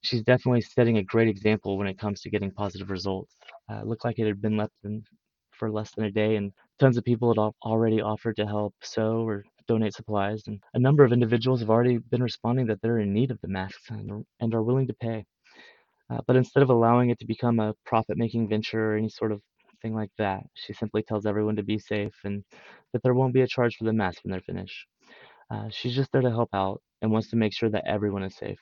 she's 0.01 0.21
definitely 0.21 0.61
setting 0.61 0.97
a 0.97 1.03
great 1.03 1.29
example 1.29 1.79
when 1.79 1.87
it 1.87 1.97
comes 1.97 2.21
to 2.21 2.29
getting 2.29 2.51
positive 2.51 2.91
results. 2.91 3.33
Uh, 3.71 3.81
looked 3.83 4.05
like 4.05 4.19
it 4.19 4.27
had 4.27 4.41
been 4.41 4.57
left 4.57 4.73
in 4.83 5.03
for 5.61 5.69
less 5.69 5.91
than 5.93 6.05
a 6.05 6.11
day, 6.11 6.37
and 6.37 6.51
tons 6.79 6.97
of 6.97 7.03
people 7.03 7.29
had 7.29 7.51
already 7.63 8.01
offered 8.01 8.35
to 8.37 8.47
help 8.47 8.73
sew 8.81 9.27
or 9.27 9.45
donate 9.67 9.93
supplies, 9.93 10.41
and 10.47 10.59
a 10.73 10.79
number 10.79 11.03
of 11.03 11.13
individuals 11.13 11.59
have 11.59 11.69
already 11.69 11.99
been 11.99 12.23
responding 12.23 12.65
that 12.65 12.81
they're 12.81 12.97
in 12.97 13.13
need 13.13 13.29
of 13.29 13.39
the 13.41 13.47
masks 13.47 13.91
and, 13.91 14.25
and 14.39 14.55
are 14.55 14.63
willing 14.63 14.87
to 14.87 14.95
pay. 14.95 15.23
Uh, 16.09 16.17
but 16.25 16.35
instead 16.35 16.63
of 16.63 16.71
allowing 16.71 17.11
it 17.11 17.19
to 17.19 17.27
become 17.27 17.59
a 17.59 17.75
profit 17.85 18.17
making 18.17 18.49
venture 18.49 18.93
or 18.93 18.97
any 18.97 19.07
sort 19.07 19.31
of 19.31 19.39
thing 19.83 19.93
like 19.93 20.09
that, 20.17 20.41
she 20.55 20.73
simply 20.73 21.03
tells 21.03 21.27
everyone 21.27 21.55
to 21.55 21.63
be 21.63 21.77
safe 21.77 22.15
and 22.23 22.43
that 22.91 23.03
there 23.03 23.13
won't 23.13 23.35
be 23.35 23.41
a 23.41 23.47
charge 23.47 23.75
for 23.75 23.83
the 23.83 23.93
mask 23.93 24.23
when 24.23 24.31
they're 24.31 24.41
finished. 24.41 24.87
Uh, 25.51 25.69
she's 25.69 25.95
just 25.95 26.11
there 26.11 26.23
to 26.23 26.31
help 26.31 26.49
out 26.53 26.81
and 27.03 27.11
wants 27.11 27.29
to 27.29 27.35
make 27.35 27.53
sure 27.53 27.69
that 27.69 27.87
everyone 27.87 28.23
is 28.23 28.35
safe. 28.35 28.59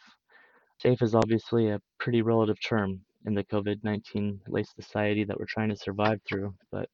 Safe 0.82 1.02
is 1.02 1.16
obviously 1.16 1.70
a 1.70 1.82
pretty 1.98 2.22
relative 2.22 2.58
term. 2.62 3.06
In 3.26 3.34
the 3.34 3.44
COVID 3.44 3.84
19 3.84 4.42
laced 4.48 4.76
society 4.76 5.24
that 5.24 5.38
we're 5.40 5.46
trying 5.46 5.70
to 5.70 5.76
survive 5.76 6.20
through. 6.28 6.54
But 6.72 6.90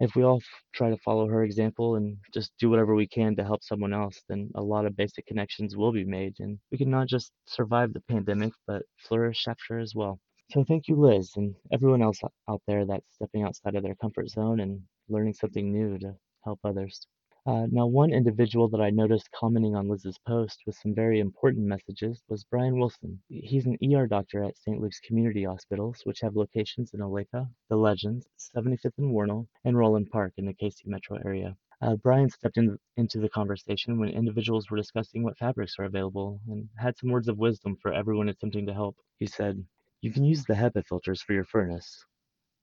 if 0.00 0.14
we 0.14 0.22
all 0.22 0.40
try 0.74 0.90
to 0.90 0.96
follow 0.98 1.26
her 1.28 1.42
example 1.44 1.96
and 1.96 2.16
just 2.32 2.52
do 2.58 2.70
whatever 2.70 2.94
we 2.94 3.08
can 3.08 3.34
to 3.36 3.44
help 3.44 3.64
someone 3.64 3.92
else, 3.92 4.22
then 4.28 4.50
a 4.54 4.62
lot 4.62 4.86
of 4.86 4.96
basic 4.96 5.26
connections 5.26 5.76
will 5.76 5.92
be 5.92 6.04
made. 6.04 6.34
And 6.38 6.58
we 6.70 6.78
can 6.78 6.90
not 6.90 7.08
just 7.08 7.32
survive 7.46 7.92
the 7.92 8.02
pandemic, 8.08 8.52
but 8.66 8.82
flourish 9.08 9.46
after 9.48 9.78
as 9.80 9.94
well. 9.94 10.20
So 10.52 10.64
thank 10.64 10.88
you, 10.88 10.96
Liz, 10.96 11.32
and 11.36 11.54
everyone 11.72 12.02
else 12.02 12.20
out 12.48 12.62
there 12.66 12.86
that's 12.86 13.14
stepping 13.14 13.42
outside 13.42 13.74
of 13.74 13.82
their 13.82 13.96
comfort 13.96 14.28
zone 14.30 14.60
and 14.60 14.80
learning 15.08 15.34
something 15.34 15.72
new 15.72 15.98
to 15.98 16.14
help 16.44 16.60
others. 16.64 17.06
Uh, 17.48 17.66
now, 17.72 17.86
one 17.86 18.12
individual 18.12 18.68
that 18.68 18.82
I 18.82 18.90
noticed 18.90 19.30
commenting 19.32 19.74
on 19.74 19.88
Liz's 19.88 20.18
post 20.18 20.64
with 20.66 20.76
some 20.76 20.94
very 20.94 21.18
important 21.18 21.64
messages 21.64 22.22
was 22.28 22.44
Brian 22.44 22.78
Wilson. 22.78 23.22
He's 23.30 23.64
an 23.64 23.78
ER 23.82 24.06
doctor 24.06 24.44
at 24.44 24.58
St. 24.58 24.78
Luke's 24.78 25.00
Community 25.00 25.44
Hospitals, 25.44 26.02
which 26.04 26.20
have 26.20 26.36
locations 26.36 26.92
in 26.92 27.00
Olathe, 27.00 27.48
The 27.70 27.76
Legends, 27.76 28.28
75th 28.54 28.98
and 28.98 29.14
Wornall, 29.14 29.48
and 29.64 29.78
Roeland 29.78 30.10
Park 30.10 30.34
in 30.36 30.44
the 30.44 30.52
KC 30.52 30.88
metro 30.88 31.16
area. 31.24 31.56
Uh, 31.80 31.96
Brian 31.96 32.28
stepped 32.28 32.58
in, 32.58 32.78
into 32.98 33.18
the 33.18 33.30
conversation 33.30 33.98
when 33.98 34.10
individuals 34.10 34.70
were 34.70 34.76
discussing 34.76 35.22
what 35.22 35.38
fabrics 35.38 35.76
are 35.78 35.84
available 35.84 36.42
and 36.48 36.68
had 36.76 36.98
some 36.98 37.08
words 37.08 37.28
of 37.28 37.38
wisdom 37.38 37.78
for 37.80 37.94
everyone 37.94 38.28
attempting 38.28 38.66
to 38.66 38.74
help. 38.74 38.94
He 39.16 39.26
said, 39.26 39.64
You 40.02 40.12
can 40.12 40.24
use 40.24 40.44
the 40.44 40.52
HEPA 40.52 40.84
filters 40.84 41.22
for 41.22 41.32
your 41.32 41.46
furnace. 41.46 42.04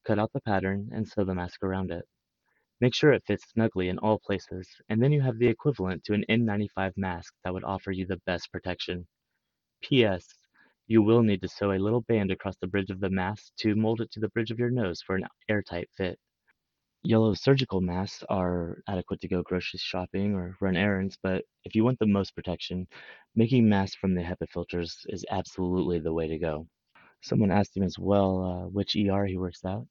Cut 0.06 0.20
out 0.20 0.32
the 0.32 0.42
pattern 0.42 0.92
and 0.94 1.08
sew 1.08 1.24
the 1.24 1.34
mask 1.34 1.64
around 1.64 1.90
it. 1.90 2.08
Make 2.82 2.94
sure 2.94 3.14
it 3.14 3.24
fits 3.26 3.50
snugly 3.52 3.90
in 3.90 3.98
all 4.00 4.20
places, 4.20 4.68
and 4.90 5.02
then 5.02 5.12
you 5.14 5.22
have 5.22 5.38
the 5.40 5.48
equivalent 5.48 6.04
to 6.06 6.14
an 6.14 6.26
N95 6.30 6.94
mask 6.98 7.34
that 7.44 7.54
would 7.54 7.64
offer 7.64 7.92
you 7.92 8.06
the 8.06 8.22
best 8.26 8.52
protection. 8.52 9.08
P.S. 9.82 10.28
You 10.88 11.02
will 11.02 11.24
need 11.24 11.42
to 11.42 11.48
sew 11.48 11.72
a 11.72 11.80
little 11.80 12.02
band 12.02 12.32
across 12.32 12.58
the 12.58 12.68
bridge 12.68 12.90
of 12.90 13.00
the 13.00 13.10
mask 13.10 13.54
to 13.60 13.76
mold 13.76 14.02
it 14.02 14.12
to 14.12 14.20
the 14.20 14.30
bridge 14.30 14.52
of 14.52 14.60
your 14.60 14.70
nose 14.70 15.02
for 15.02 15.16
an 15.16 15.26
airtight 15.48 15.90
fit. 15.96 16.20
Yellow 17.04 17.34
surgical 17.34 17.82
masks 17.82 18.24
are 18.30 18.82
adequate 18.88 19.22
to 19.22 19.28
go 19.28 19.42
grocery 19.44 19.80
shopping 19.80 20.36
or 20.36 20.58
run 20.60 20.76
errands, 20.76 21.18
but 21.24 21.46
if 21.64 21.76
you 21.76 21.84
want 21.86 22.00
the 22.00 22.08
most 22.08 22.36
protection, 22.36 22.88
making 23.36 23.70
masks 23.70 23.96
from 23.96 24.16
the 24.16 24.22
HEPA 24.22 24.50
filters 24.50 25.06
is 25.10 25.26
absolutely 25.32 26.00
the 26.00 26.14
way 26.14 26.28
to 26.28 26.38
go. 26.38 26.68
Someone 27.22 27.52
asked 27.52 27.78
him 27.78 27.84
as 27.84 27.98
well 27.98 28.44
uh, 28.44 28.68
which 28.70 28.96
ER 28.96 29.26
he 29.26 29.38
works 29.38 29.64
at. 29.64 29.88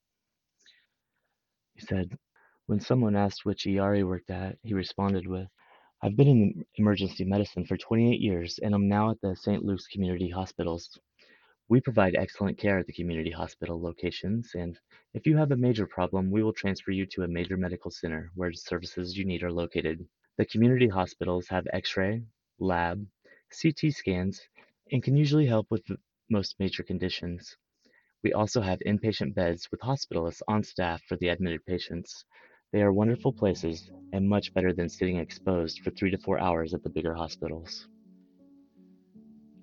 He 1.74 1.80
said, 1.80 2.18
when 2.66 2.80
someone 2.80 3.14
asked 3.14 3.44
which 3.44 3.66
ER 3.66 3.94
he 3.94 4.02
worked 4.02 4.30
at, 4.30 4.56
he 4.62 4.72
responded 4.72 5.26
with, 5.26 5.48
I've 6.02 6.16
been 6.16 6.28
in 6.28 6.64
emergency 6.76 7.24
medicine 7.24 7.66
for 7.66 7.76
28 7.76 8.18
years 8.20 8.58
and 8.62 8.74
I'm 8.74 8.88
now 8.88 9.10
at 9.10 9.20
the 9.20 9.36
St. 9.36 9.62
Luke's 9.62 9.86
Community 9.86 10.30
Hospitals. 10.30 10.98
We 11.68 11.80
provide 11.80 12.14
excellent 12.14 12.56
care 12.58 12.78
at 12.78 12.86
the 12.86 12.92
community 12.94 13.30
hospital 13.30 13.80
locations, 13.80 14.50
and 14.54 14.78
if 15.12 15.26
you 15.26 15.36
have 15.36 15.50
a 15.50 15.56
major 15.56 15.86
problem, 15.86 16.30
we 16.30 16.42
will 16.42 16.52
transfer 16.52 16.90
you 16.90 17.06
to 17.06 17.22
a 17.22 17.28
major 17.28 17.56
medical 17.56 17.90
center 17.90 18.30
where 18.34 18.50
the 18.50 18.56
services 18.56 19.16
you 19.16 19.24
need 19.24 19.42
are 19.42 19.52
located. 19.52 20.06
The 20.38 20.46
community 20.46 20.88
hospitals 20.88 21.48
have 21.48 21.66
x 21.72 21.96
ray, 21.96 22.22
lab, 22.58 23.06
CT 23.62 23.92
scans, 23.92 24.40
and 24.90 25.02
can 25.02 25.16
usually 25.16 25.46
help 25.46 25.66
with 25.70 25.84
most 26.30 26.56
major 26.58 26.82
conditions. 26.82 27.56
We 28.22 28.32
also 28.32 28.62
have 28.62 28.78
inpatient 28.86 29.34
beds 29.34 29.70
with 29.70 29.80
hospitalists 29.80 30.42
on 30.48 30.64
staff 30.64 31.02
for 31.02 31.16
the 31.16 31.28
admitted 31.28 31.64
patients. 31.66 32.24
They 32.74 32.82
are 32.82 32.92
wonderful 32.92 33.32
places, 33.32 33.88
and 34.12 34.28
much 34.28 34.52
better 34.52 34.72
than 34.72 34.88
sitting 34.88 35.18
exposed 35.18 35.78
for 35.84 35.92
three 35.92 36.10
to 36.10 36.18
four 36.18 36.40
hours 36.40 36.74
at 36.74 36.82
the 36.82 36.90
bigger 36.90 37.14
hospitals. 37.14 37.86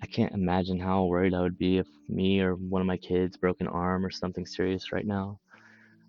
I 0.02 0.06
can't 0.06 0.32
imagine 0.32 0.78
how 0.78 1.04
worried 1.04 1.34
I 1.34 1.42
would 1.42 1.58
be 1.58 1.76
if 1.76 1.86
me 2.08 2.40
or 2.40 2.54
one 2.54 2.80
of 2.80 2.86
my 2.86 2.96
kids 2.96 3.36
broke 3.36 3.60
an 3.60 3.66
arm 3.66 4.06
or 4.06 4.10
something 4.10 4.46
serious 4.46 4.92
right 4.92 5.04
now. 5.04 5.38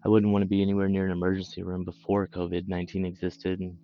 I 0.06 0.08
wouldn't 0.08 0.32
want 0.32 0.44
to 0.44 0.48
be 0.48 0.62
anywhere 0.62 0.88
near 0.88 1.06
an 1.06 1.12
emergency 1.12 1.62
room 1.62 1.84
before 1.84 2.26
COVID 2.30 2.70
19 2.70 3.04
existed, 3.04 3.60
and 3.60 3.78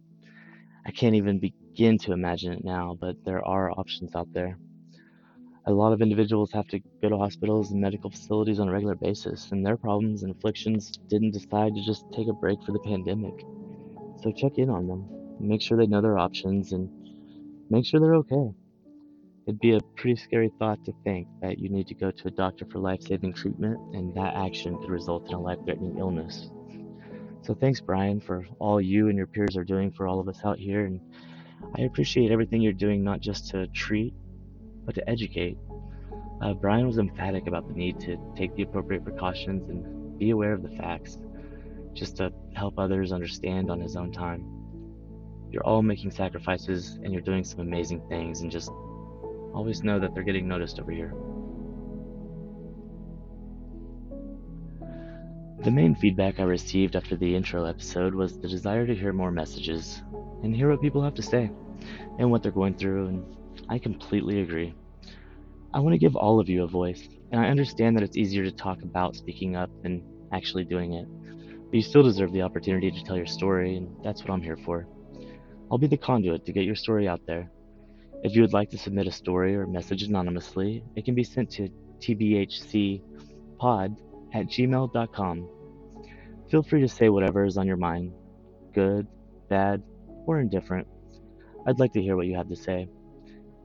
I 0.86 0.92
can't 0.92 1.16
even 1.16 1.40
begin 1.40 1.98
to 1.98 2.14
imagine 2.14 2.54
it 2.54 2.64
now, 2.64 2.96
but 3.02 3.18
there 3.26 3.46
are 3.46 3.70
options 3.72 4.16
out 4.16 4.30
there 4.34 4.58
a 5.68 5.72
lot 5.72 5.94
of 5.94 6.02
individuals 6.02 6.52
have 6.52 6.68
to 6.68 6.80
go 7.02 7.10
to 7.10 7.18
hospitals 7.18 7.72
and 7.72 7.82
medical 7.82 8.10
facilities 8.10 8.60
on 8.60 8.70
a 8.70 8.72
regular 8.72 8.96
basis, 8.96 9.52
and 9.52 9.66
their 9.66 9.78
problems 9.78 10.24
and 10.24 10.36
afflictions 10.36 10.92
didn't 11.10 11.32
decide 11.32 11.76
to 11.76 11.84
just 11.86 12.06
take 12.14 12.28
a 12.28 12.34
break 12.34 12.62
for 12.66 12.72
the 12.72 12.80
pandemic. 12.80 13.34
So 14.24 14.32
check 14.32 14.58
in 14.58 14.70
on 14.70 14.88
them, 14.88 15.08
make 15.40 15.62
sure 15.62 15.78
they 15.78 15.88
know 15.88 16.02
their 16.02 16.18
options, 16.18 16.72
and 16.72 16.90
make 17.70 17.86
sure 17.86 18.00
they're 18.00 18.16
okay. 18.16 18.52
It'd 19.48 19.60
be 19.60 19.76
a 19.76 19.80
pretty 19.96 20.16
scary 20.16 20.52
thought 20.60 20.84
to 20.86 20.94
think 21.04 21.28
that 21.42 21.60
you 21.60 21.70
need 21.70 21.88
to 21.88 21.96
go 21.96 22.12
to 22.12 22.28
a 22.28 22.32
doctor 22.32 22.66
for 22.66 22.80
life 22.80 23.02
saving 23.02 23.34
treatment, 23.34 23.80
and 23.94 24.14
that 24.16 24.36
action 24.36 24.78
could 24.80 24.90
result 24.90 25.28
in 25.28 25.34
a 25.34 25.40
life 25.40 25.60
threatening 25.66 25.98
illness. 25.98 26.50
So 27.42 27.54
thanks, 27.54 27.82
Brian, 27.82 28.20
for 28.20 28.46
all 28.60 28.80
you 28.82 29.08
and 29.08 29.18
your 29.18 29.28
peers 29.28 29.58
are 29.58 29.64
doing 29.64 29.92
for 29.92 30.08
all 30.08 30.20
of 30.20 30.28
us 30.28 30.40
out 30.44 30.60
here, 30.60 30.86
and 30.86 31.00
I 31.76 31.82
appreciate 31.82 32.32
everything 32.32 32.62
you're 32.62 32.74
doing 32.74 33.04
not 33.04 33.22
just 33.22 33.50
to 33.50 33.68
treat 33.68 34.14
but 34.90 34.96
to 34.96 35.08
educate. 35.08 35.56
Uh, 36.42 36.52
Brian 36.52 36.88
was 36.88 36.98
emphatic 36.98 37.46
about 37.46 37.68
the 37.68 37.74
need 37.76 38.00
to 38.00 38.18
take 38.36 38.56
the 38.56 38.64
appropriate 38.64 39.04
precautions 39.04 39.70
and 39.70 40.18
be 40.18 40.32
aware 40.32 40.52
of 40.52 40.64
the 40.64 40.76
facts, 40.78 41.20
just 41.94 42.18
to 42.18 42.34
help 42.56 42.80
others 42.80 43.12
understand 43.12 43.70
on 43.70 43.80
his 43.80 43.96
own 43.96 44.12
time. 44.12 44.44
You're 45.52 45.64
all 45.64 45.84
making 45.84 46.10
sacrifices 46.10 46.98
and 47.04 47.14
you're 47.14 47.22
doing 47.22 47.44
some 47.44 47.60
amazing 47.60 48.02
things, 48.10 48.42
and 48.42 48.50
just 48.50 48.72
always 49.54 49.84
know 49.84 50.00
that 50.00 50.16
they're 50.16 50.24
getting 50.24 50.48
noticed 50.48 50.80
over 50.80 50.92
here. 50.92 51.14
The 55.64 55.70
main 55.70 55.94
feedback 55.94 56.40
I 56.40 56.44
received 56.46 56.96
after 56.96 57.16
the 57.16 57.36
intro 57.36 57.66
episode 57.66 58.16
was 58.16 58.40
the 58.40 58.48
desire 58.48 58.88
to 58.88 58.96
hear 58.96 59.14
more 59.14 59.30
messages 59.30 60.02
and 60.42 60.56
hear 60.56 60.72
what 60.72 60.82
people 60.82 61.04
have 61.04 61.14
to 61.14 61.22
say 61.22 61.52
and 62.18 62.32
what 62.32 62.42
they're 62.42 62.52
going 62.52 62.74
through, 62.74 63.06
and 63.10 63.36
I 63.70 63.78
completely 63.78 64.42
agree. 64.42 64.74
I 65.72 65.80
want 65.80 65.94
to 65.94 66.00
give 66.00 66.16
all 66.16 66.40
of 66.40 66.50
you 66.50 66.64
a 66.64 66.68
voice, 66.68 67.08
and 67.32 67.40
I 67.40 67.50
understand 67.50 67.96
that 67.96 68.04
it's 68.04 68.18
easier 68.18 68.44
to 68.44 68.52
talk 68.52 68.82
about 68.82 69.16
speaking 69.16 69.56
up 69.56 69.70
than 69.84 70.02
actually 70.32 70.64
doing 70.64 70.94
it. 70.94 71.08
But 71.70 71.76
you 71.76 71.84
still 71.84 72.02
deserve 72.02 72.32
the 72.32 72.42
opportunity 72.42 72.90
to 72.90 73.04
tell 73.04 73.16
your 73.16 73.28
story, 73.28 73.76
and 73.76 73.96
that's 74.04 74.22
what 74.22 74.32
I'm 74.32 74.42
here 74.42 74.58
for. 74.58 74.88
I'll 75.72 75.78
be 75.78 75.86
the 75.86 75.98
conduit 75.98 76.46
to 76.46 76.52
get 76.52 76.66
your 76.66 76.76
story 76.76 77.08
out 77.08 77.22
there. 77.28 77.52
If 78.24 78.36
you 78.36 78.42
would 78.42 78.54
like 78.54 78.72
to 78.72 78.80
submit 78.80 79.06
a 79.06 79.12
story 79.12 79.56
or 79.56 79.68
message 79.68 80.02
anonymously, 80.02 80.84
it 80.96 81.06
can 81.06 81.14
be 81.14 81.24
sent 81.24 81.52
to 81.52 81.70
tbhcpod 82.00 83.02
at 84.34 84.46
gmail.com. 84.48 85.50
Feel 86.50 86.64
free 86.64 86.82
to 86.82 86.88
say 86.88 87.10
whatever 87.10 87.46
is 87.46 87.58
on 87.58 87.68
your 87.68 87.78
mind 87.78 88.12
good, 88.74 89.08
bad, 89.50 89.82
or 90.26 90.40
indifferent. 90.40 90.88
I'd 91.66 91.80
like 91.80 91.94
to 91.94 92.02
hear 92.02 92.16
what 92.16 92.28
you 92.28 92.36
have 92.36 92.50
to 92.50 92.56
say. 92.56 92.88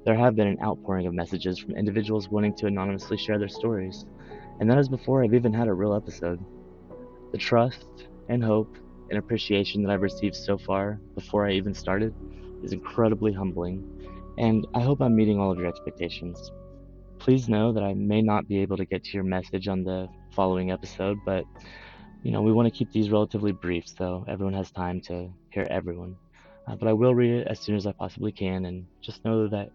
There 0.05 0.15
have 0.15 0.37
been 0.37 0.49
an 0.49 0.59
outpouring 0.63 1.07
of 1.07 1.15
messages 1.15 1.59
from 1.59 1.77
individuals 1.77 2.29
wanting 2.29 2.55
to 2.57 2.67
anonymously 2.67 3.17
share 3.17 3.39
their 3.39 3.49
stories, 3.49 4.05
and 4.61 4.71
that 4.71 4.77
is 4.77 4.87
before 4.87 5.25
I've 5.25 5.33
even 5.33 5.55
had 5.55 5.67
a 5.67 5.73
real 5.73 5.95
episode. 5.95 6.45
The 7.33 7.39
trust 7.39 7.87
and 8.29 8.45
hope 8.45 8.77
and 9.09 9.19
appreciation 9.19 9.83
that 9.83 9.91
I've 9.91 10.03
received 10.03 10.37
so 10.37 10.59
far 10.59 11.01
before 11.15 11.47
I 11.47 11.53
even 11.53 11.73
started 11.73 12.15
is 12.63 12.73
incredibly 12.73 13.33
humbling, 13.33 13.83
and 14.37 14.67
I 14.75 14.81
hope 14.81 15.01
I'm 15.01 15.17
meeting 15.17 15.41
all 15.41 15.51
of 15.51 15.59
your 15.59 15.69
expectations. 15.69 16.53
Please 17.19 17.49
know 17.49 17.73
that 17.73 17.83
I 17.83 17.95
may 17.95 18.21
not 18.21 18.47
be 18.47 18.59
able 18.59 18.77
to 18.77 18.85
get 18.85 19.05
to 19.05 19.11
your 19.15 19.25
message 19.25 19.69
on 19.69 19.85
the 19.85 20.07
following 20.33 20.71
episode, 20.71 21.17
but 21.25 21.47
you 22.23 22.31
know, 22.31 22.43
we 22.43 22.53
want 22.53 22.67
to 22.67 22.79
keep 22.79 22.93
these 22.93 23.11
relatively 23.11 23.53
brief 23.53 23.89
so 23.89 24.23
everyone 24.29 24.55
has 24.55 24.71
time 24.71 25.01
to 25.03 25.31
hear 25.51 25.67
everyone. 25.71 26.15
Uh, 26.69 26.77
but 26.77 26.89
I 26.89 26.93
will 26.93 27.15
read 27.15 27.41
it 27.41 27.47
as 27.47 27.61
soon 27.61 27.77
as 27.77 27.87
I 27.87 27.93
possibly 27.93 28.33
can, 28.33 28.67
and 28.67 28.87
just 29.03 29.25
know 29.25 29.49
that 29.49 29.71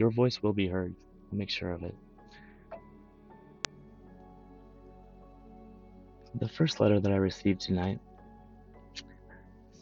your 0.00 0.10
voice 0.10 0.42
will 0.42 0.54
be 0.54 0.66
heard. 0.66 0.94
I'll 1.30 1.38
make 1.38 1.50
sure 1.50 1.72
of 1.72 1.82
it. 1.82 1.94
The 6.40 6.48
first 6.48 6.80
letter 6.80 6.98
that 6.98 7.12
I 7.12 7.16
received 7.16 7.60
tonight 7.60 7.98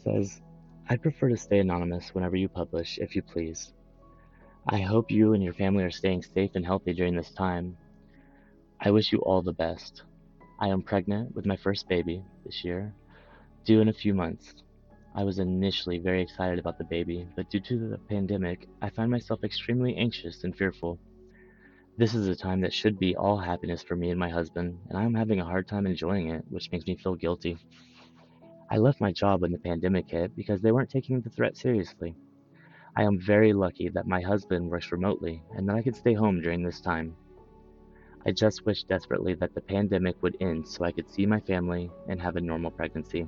says, 0.03 0.41
I'd 0.89 1.01
prefer 1.01 1.29
to 1.29 1.37
stay 1.37 1.59
anonymous 1.59 2.13
whenever 2.13 2.35
you 2.35 2.49
publish, 2.49 2.97
if 2.97 3.15
you 3.15 3.21
please. 3.21 3.71
I 4.67 4.81
hope 4.81 5.09
you 5.09 5.33
and 5.33 5.41
your 5.41 5.53
family 5.53 5.85
are 5.85 5.91
staying 5.91 6.23
safe 6.23 6.51
and 6.55 6.65
healthy 6.65 6.93
during 6.93 7.15
this 7.15 7.31
time. 7.31 7.77
I 8.81 8.91
wish 8.91 9.13
you 9.13 9.19
all 9.19 9.41
the 9.41 9.53
best. 9.53 10.03
I 10.59 10.67
am 10.67 10.81
pregnant 10.81 11.33
with 11.33 11.45
my 11.45 11.55
first 11.55 11.87
baby 11.87 12.25
this 12.45 12.65
year, 12.65 12.93
due 13.63 13.79
in 13.79 13.87
a 13.87 13.93
few 13.93 14.13
months. 14.13 14.53
I 15.15 15.23
was 15.23 15.39
initially 15.39 15.97
very 15.97 16.21
excited 16.21 16.59
about 16.59 16.77
the 16.77 16.83
baby, 16.83 17.27
but 17.35 17.49
due 17.49 17.59
to 17.61 17.89
the 17.89 17.97
pandemic, 17.97 18.67
I 18.81 18.89
find 18.89 19.09
myself 19.09 19.43
extremely 19.43 19.95
anxious 19.95 20.43
and 20.43 20.55
fearful. 20.55 20.99
This 21.97 22.13
is 22.13 22.27
a 22.27 22.35
time 22.35 22.61
that 22.61 22.73
should 22.73 22.99
be 22.99 23.15
all 23.15 23.37
happiness 23.37 23.81
for 23.83 23.95
me 23.95 24.11
and 24.11 24.19
my 24.19 24.29
husband, 24.29 24.79
and 24.87 24.97
I 24.97 25.03
am 25.03 25.15
having 25.15 25.39
a 25.39 25.45
hard 25.45 25.67
time 25.67 25.87
enjoying 25.87 26.29
it, 26.29 26.45
which 26.49 26.71
makes 26.71 26.85
me 26.85 26.95
feel 26.95 27.15
guilty. 27.15 27.57
I 28.69 28.77
left 28.77 29.01
my 29.01 29.11
job 29.11 29.41
when 29.41 29.51
the 29.51 29.57
pandemic 29.57 30.09
hit 30.09 30.35
because 30.35 30.61
they 30.61 30.71
weren't 30.71 30.91
taking 30.91 31.19
the 31.21 31.29
threat 31.31 31.57
seriously. 31.57 32.15
I 32.95 33.03
am 33.03 33.19
very 33.19 33.51
lucky 33.51 33.89
that 33.89 34.07
my 34.07 34.21
husband 34.21 34.69
works 34.69 34.91
remotely 34.91 35.41
and 35.55 35.67
that 35.67 35.75
I 35.75 35.81
can 35.81 35.93
stay 35.93 36.13
home 36.13 36.39
during 36.39 36.63
this 36.63 36.81
time. 36.81 37.15
I 38.25 38.31
just 38.31 38.65
wish 38.65 38.83
desperately 38.83 39.33
that 39.35 39.55
the 39.55 39.61
pandemic 39.61 40.21
would 40.21 40.37
end 40.39 40.67
so 40.67 40.85
I 40.85 40.91
could 40.91 41.09
see 41.09 41.25
my 41.25 41.39
family 41.39 41.89
and 42.07 42.21
have 42.21 42.35
a 42.35 42.41
normal 42.41 42.69
pregnancy. 42.71 43.27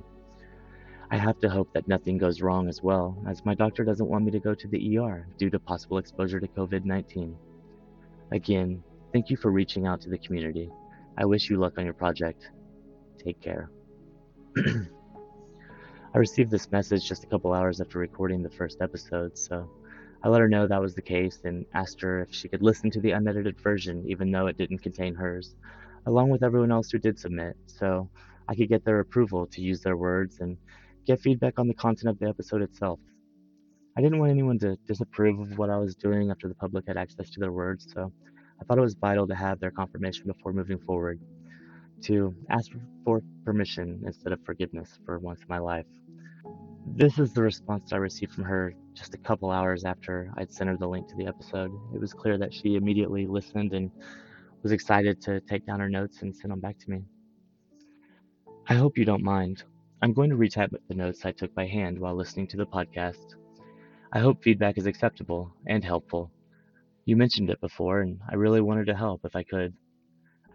I 1.12 1.18
have 1.18 1.38
to 1.40 1.50
hope 1.50 1.70
that 1.74 1.86
nothing 1.86 2.16
goes 2.16 2.40
wrong 2.40 2.70
as 2.70 2.82
well, 2.82 3.22
as 3.28 3.44
my 3.44 3.54
doctor 3.54 3.84
doesn't 3.84 4.08
want 4.08 4.24
me 4.24 4.30
to 4.30 4.40
go 4.40 4.54
to 4.54 4.66
the 4.66 4.96
ER 4.96 5.26
due 5.36 5.50
to 5.50 5.58
possible 5.58 5.98
exposure 5.98 6.40
to 6.40 6.48
COVID 6.48 6.86
19. 6.86 7.36
Again, 8.32 8.82
thank 9.12 9.28
you 9.28 9.36
for 9.36 9.50
reaching 9.50 9.86
out 9.86 10.00
to 10.00 10.08
the 10.08 10.16
community. 10.16 10.70
I 11.18 11.26
wish 11.26 11.50
you 11.50 11.58
luck 11.58 11.74
on 11.76 11.84
your 11.84 11.92
project. 11.92 12.48
Take 13.22 13.42
care. 13.42 13.70
I 14.56 16.16
received 16.18 16.50
this 16.50 16.72
message 16.72 17.06
just 17.06 17.24
a 17.24 17.26
couple 17.26 17.52
hours 17.52 17.82
after 17.82 17.98
recording 17.98 18.42
the 18.42 18.48
first 18.48 18.80
episode, 18.80 19.36
so 19.36 19.68
I 20.22 20.30
let 20.30 20.40
her 20.40 20.48
know 20.48 20.66
that 20.66 20.80
was 20.80 20.94
the 20.94 21.02
case 21.02 21.40
and 21.44 21.66
asked 21.74 22.00
her 22.00 22.22
if 22.22 22.32
she 22.32 22.48
could 22.48 22.62
listen 22.62 22.90
to 22.90 23.00
the 23.00 23.10
unedited 23.10 23.60
version, 23.60 24.02
even 24.08 24.30
though 24.30 24.46
it 24.46 24.56
didn't 24.56 24.78
contain 24.78 25.14
hers, 25.14 25.56
along 26.06 26.30
with 26.30 26.42
everyone 26.42 26.72
else 26.72 26.90
who 26.90 26.98
did 26.98 27.18
submit, 27.18 27.54
so 27.66 28.08
I 28.48 28.54
could 28.54 28.70
get 28.70 28.86
their 28.86 29.00
approval 29.00 29.46
to 29.48 29.60
use 29.60 29.82
their 29.82 29.98
words 29.98 30.40
and 30.40 30.56
get 31.06 31.20
feedback 31.20 31.58
on 31.58 31.68
the 31.68 31.74
content 31.74 32.10
of 32.10 32.18
the 32.18 32.28
episode 32.28 32.62
itself. 32.62 33.00
I 33.96 34.00
didn't 34.00 34.18
want 34.18 34.30
anyone 34.30 34.58
to 34.60 34.76
disapprove 34.86 35.38
of 35.38 35.58
what 35.58 35.70
I 35.70 35.76
was 35.76 35.94
doing 35.94 36.30
after 36.30 36.48
the 36.48 36.54
public 36.54 36.86
had 36.86 36.96
access 36.96 37.28
to 37.30 37.40
their 37.40 37.52
words, 37.52 37.86
so 37.92 38.12
I 38.60 38.64
thought 38.64 38.78
it 38.78 38.82
was 38.82 38.94
vital 38.94 39.26
to 39.26 39.34
have 39.34 39.60
their 39.60 39.70
confirmation 39.70 40.26
before 40.26 40.52
moving 40.52 40.78
forward, 40.78 41.20
to 42.02 42.34
ask 42.48 42.70
for 43.04 43.20
permission 43.44 44.02
instead 44.06 44.32
of 44.32 44.40
forgiveness 44.44 44.98
for 45.04 45.18
once 45.18 45.40
in 45.40 45.46
my 45.48 45.58
life. 45.58 45.86
This 46.86 47.18
is 47.18 47.32
the 47.32 47.42
response 47.42 47.92
I 47.92 47.96
received 47.96 48.32
from 48.32 48.44
her 48.44 48.74
just 48.94 49.14
a 49.14 49.18
couple 49.18 49.50
hours 49.50 49.84
after 49.84 50.32
I'd 50.36 50.52
sent 50.52 50.68
her 50.70 50.76
the 50.76 50.88
link 50.88 51.08
to 51.08 51.16
the 51.16 51.26
episode. 51.26 51.70
It 51.94 52.00
was 52.00 52.12
clear 52.12 52.38
that 52.38 52.52
she 52.52 52.76
immediately 52.76 53.26
listened 53.26 53.72
and 53.72 53.90
was 54.62 54.72
excited 54.72 55.20
to 55.22 55.40
take 55.40 55.66
down 55.66 55.80
her 55.80 55.88
notes 55.88 56.22
and 56.22 56.34
send 56.34 56.52
them 56.52 56.60
back 56.60 56.78
to 56.78 56.90
me. 56.90 57.02
I 58.68 58.74
hope 58.74 58.96
you 58.96 59.04
don't 59.04 59.22
mind. 59.22 59.64
I'm 60.02 60.12
going 60.12 60.30
to 60.30 60.36
retype 60.36 60.74
the 60.88 60.94
notes 60.96 61.24
I 61.24 61.30
took 61.30 61.54
by 61.54 61.64
hand 61.64 61.96
while 61.96 62.16
listening 62.16 62.48
to 62.48 62.56
the 62.56 62.66
podcast. 62.66 63.36
I 64.12 64.18
hope 64.18 64.42
feedback 64.42 64.76
is 64.76 64.86
acceptable 64.86 65.54
and 65.68 65.84
helpful. 65.84 66.28
You 67.04 67.16
mentioned 67.16 67.50
it 67.50 67.60
before, 67.60 68.00
and 68.00 68.18
I 68.28 68.34
really 68.34 68.60
wanted 68.60 68.86
to 68.86 68.96
help 68.96 69.20
if 69.24 69.36
I 69.36 69.44
could. 69.44 69.72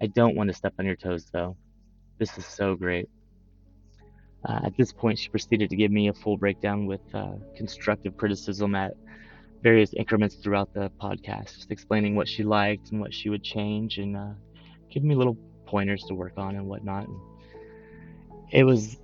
I 0.02 0.08
don't 0.08 0.36
want 0.36 0.50
to 0.50 0.54
step 0.54 0.74
on 0.78 0.86
your 0.86 0.98
toes, 0.98 1.28
though. 1.32 1.56
This 2.18 2.38
is 2.38 2.46
so 2.46 2.76
great. 2.76 3.08
Uh, 4.44 4.60
at 4.66 4.76
this 4.76 4.92
point, 4.92 5.18
she 5.18 5.30
proceeded 5.30 5.70
to 5.70 5.78
give 5.78 5.92
me 5.92 6.10
a 6.10 6.14
full 6.14 6.36
breakdown 6.36 6.86
with 6.86 7.02
uh, 7.14 7.36
constructive 7.56 8.18
criticism 8.18 8.76
at 8.76 8.96
various 9.64 9.94
increments 9.94 10.36
throughout 10.36 10.74
the 10.74 10.92
podcast, 11.02 11.56
just 11.56 11.72
explaining 11.72 12.16
what 12.16 12.28
she 12.28 12.44
liked 12.44 12.92
and 12.92 13.00
what 13.00 13.14
she 13.14 13.30
would 13.30 13.44
change, 13.44 13.98
and 13.98 14.18
uh, 14.18 14.32
giving 14.90 15.08
me 15.08 15.16
little 15.16 15.38
pointers 15.66 16.04
to 16.04 16.14
work 16.14 16.34
on 16.36 16.58
and 16.58 16.68
whatnot. 16.68 17.08
It 18.52 18.66
was 18.66 18.98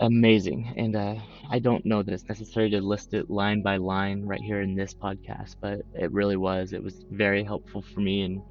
amazing, 0.00 0.74
and 0.76 0.96
uh, 0.96 1.16
I 1.50 1.58
don't 1.58 1.84
know 1.86 2.02
that 2.02 2.12
it's 2.12 2.28
necessary 2.28 2.70
to 2.70 2.80
list 2.80 3.14
it 3.14 3.30
line 3.30 3.62
by 3.62 3.76
line 3.76 4.26
right 4.26 4.40
here 4.40 4.62
in 4.62 4.74
this 4.74 4.94
podcast, 4.94 5.56
but 5.60 5.80
it 5.94 6.12
really 6.12 6.36
was. 6.36 6.72
It 6.72 6.82
was 6.82 7.04
very 7.10 7.44
helpful 7.44 7.82
for 7.94 8.00
me, 8.00 8.22
and 8.22 8.42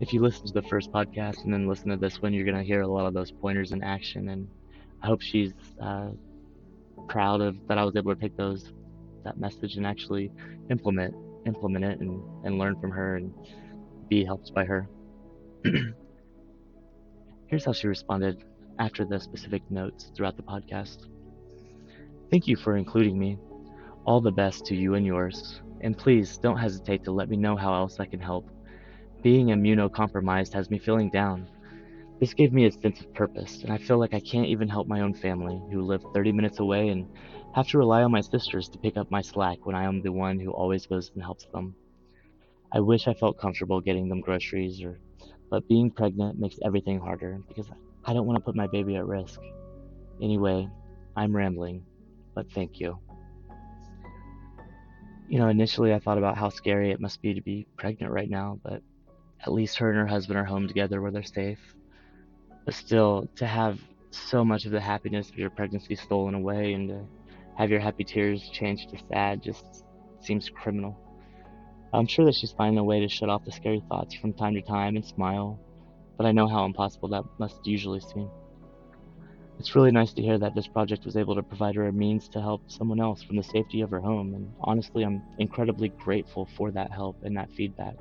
if 0.00 0.12
you 0.12 0.20
listen 0.20 0.46
to 0.46 0.52
the 0.52 0.62
first 0.68 0.90
podcast 0.92 1.44
and 1.44 1.52
then 1.52 1.68
listen 1.68 1.88
to 1.90 1.96
this 1.96 2.20
one, 2.20 2.32
you're 2.32 2.46
gonna 2.46 2.62
hear 2.62 2.82
a 2.82 2.88
lot 2.88 3.06
of 3.06 3.14
those 3.14 3.30
pointers 3.32 3.72
in 3.72 3.82
action 3.82 4.28
and 4.28 4.48
I 5.02 5.06
hope 5.06 5.20
she's 5.20 5.52
uh, 5.80 6.08
proud 7.08 7.40
of 7.42 7.56
that 7.68 7.78
I 7.78 7.84
was 7.84 7.94
able 7.96 8.14
to 8.14 8.20
take 8.20 8.36
those 8.36 8.72
that 9.24 9.38
message 9.38 9.76
and 9.76 9.86
actually 9.86 10.30
implement 10.70 11.14
implement 11.46 11.84
it 11.84 12.00
and, 12.00 12.22
and 12.44 12.58
learn 12.58 12.80
from 12.80 12.90
her 12.90 13.16
and 13.16 13.32
be 14.08 14.24
helped 14.24 14.52
by 14.54 14.64
her. 14.64 14.88
Here's 17.48 17.64
how 17.64 17.72
she 17.72 17.86
responded 17.86 18.42
after 18.78 19.04
the 19.04 19.20
specific 19.20 19.62
notes 19.70 20.10
throughout 20.14 20.36
the 20.36 20.42
podcast. 20.42 21.06
Thank 22.30 22.46
you 22.46 22.56
for 22.56 22.76
including 22.76 23.18
me. 23.18 23.38
All 24.04 24.20
the 24.20 24.32
best 24.32 24.66
to 24.66 24.74
you 24.74 24.94
and 24.94 25.06
yours. 25.06 25.60
And 25.80 25.96
please 25.96 26.38
don't 26.38 26.58
hesitate 26.58 27.04
to 27.04 27.12
let 27.12 27.28
me 27.28 27.36
know 27.36 27.56
how 27.56 27.74
else 27.74 28.00
I 28.00 28.06
can 28.06 28.20
help. 28.20 28.48
Being 29.22 29.46
immunocompromised 29.46 30.52
has 30.54 30.70
me 30.70 30.78
feeling 30.78 31.10
down. 31.10 31.48
This 32.20 32.34
gave 32.34 32.52
me 32.52 32.66
a 32.66 32.72
sense 32.72 33.00
of 33.00 33.12
purpose, 33.14 33.62
and 33.62 33.72
I 33.72 33.78
feel 33.78 33.98
like 33.98 34.14
I 34.14 34.20
can't 34.20 34.46
even 34.46 34.68
help 34.68 34.86
my 34.86 35.00
own 35.00 35.14
family, 35.14 35.60
who 35.70 35.82
live 35.82 36.04
30 36.14 36.32
minutes 36.32 36.60
away, 36.60 36.88
and 36.88 37.06
have 37.54 37.68
to 37.68 37.78
rely 37.78 38.02
on 38.02 38.12
my 38.12 38.20
sisters 38.20 38.68
to 38.70 38.78
pick 38.78 38.96
up 38.96 39.10
my 39.10 39.20
slack 39.20 39.66
when 39.66 39.76
I 39.76 39.84
am 39.84 40.02
the 40.02 40.12
one 40.12 40.38
who 40.38 40.50
always 40.50 40.86
goes 40.86 41.10
and 41.14 41.22
helps 41.22 41.46
them. 41.46 41.74
I 42.72 42.80
wish 42.80 43.06
I 43.06 43.14
felt 43.14 43.38
comfortable 43.38 43.80
getting 43.80 44.08
them 44.08 44.20
groceries, 44.20 44.82
or, 44.82 44.98
but 45.50 45.68
being 45.68 45.90
pregnant 45.90 46.38
makes 46.38 46.58
everything 46.64 46.98
harder 46.98 47.40
because 47.46 47.68
I 48.06 48.12
don't 48.12 48.26
want 48.26 48.36
to 48.38 48.44
put 48.44 48.54
my 48.54 48.66
baby 48.66 48.96
at 48.96 49.06
risk. 49.06 49.40
Anyway, 50.20 50.68
I'm 51.16 51.34
rambling, 51.34 51.84
but 52.34 52.50
thank 52.52 52.80
you. 52.80 52.98
You 55.28 55.38
know, 55.38 55.48
initially 55.48 55.94
I 55.94 55.98
thought 55.98 56.18
about 56.18 56.36
how 56.36 56.50
scary 56.50 56.90
it 56.90 57.00
must 57.00 57.22
be 57.22 57.34
to 57.34 57.40
be 57.40 57.66
pregnant 57.76 58.12
right 58.12 58.28
now, 58.28 58.60
but 58.62 58.82
at 59.40 59.52
least 59.52 59.78
her 59.78 59.90
and 59.90 59.98
her 59.98 60.06
husband 60.06 60.38
are 60.38 60.44
home 60.44 60.68
together 60.68 61.00
where 61.00 61.10
they're 61.10 61.22
safe 61.22 61.58
but 62.64 62.74
still 62.74 63.28
to 63.36 63.46
have 63.46 63.78
so 64.10 64.44
much 64.44 64.64
of 64.64 64.72
the 64.72 64.80
happiness 64.80 65.28
of 65.28 65.36
your 65.36 65.50
pregnancy 65.50 65.96
stolen 65.96 66.34
away 66.34 66.72
and 66.72 66.88
to 66.88 67.04
have 67.56 67.70
your 67.70 67.80
happy 67.80 68.04
tears 68.04 68.48
changed 68.52 68.90
to 68.90 68.98
sad 69.08 69.42
just 69.42 69.84
seems 70.20 70.48
criminal. 70.48 70.98
I'm 71.92 72.06
sure 72.06 72.24
that 72.24 72.34
she's 72.34 72.52
finding 72.52 72.78
a 72.78 72.84
way 72.84 73.00
to 73.00 73.08
shut 73.08 73.28
off 73.28 73.44
the 73.44 73.52
scary 73.52 73.82
thoughts 73.88 74.14
from 74.14 74.32
time 74.32 74.54
to 74.54 74.62
time 74.62 74.96
and 74.96 75.04
smile, 75.04 75.60
but 76.16 76.26
I 76.26 76.32
know 76.32 76.48
how 76.48 76.64
impossible 76.64 77.08
that 77.10 77.24
must 77.38 77.66
usually 77.66 78.00
seem. 78.00 78.30
It's 79.58 79.74
really 79.76 79.92
nice 79.92 80.12
to 80.14 80.22
hear 80.22 80.38
that 80.38 80.54
this 80.54 80.66
project 80.66 81.04
was 81.04 81.16
able 81.16 81.34
to 81.36 81.42
provide 81.42 81.76
her 81.76 81.86
a 81.86 81.92
means 81.92 82.28
to 82.30 82.40
help 82.40 82.62
someone 82.66 83.00
else 83.00 83.22
from 83.22 83.36
the 83.36 83.42
safety 83.42 83.82
of 83.82 83.90
her 83.90 84.00
home, 84.00 84.34
and 84.34 84.52
honestly, 84.60 85.04
I'm 85.04 85.22
incredibly 85.38 85.90
grateful 85.90 86.48
for 86.56 86.70
that 86.72 86.90
help 86.90 87.16
and 87.22 87.36
that 87.36 87.50
feedback. 87.52 87.96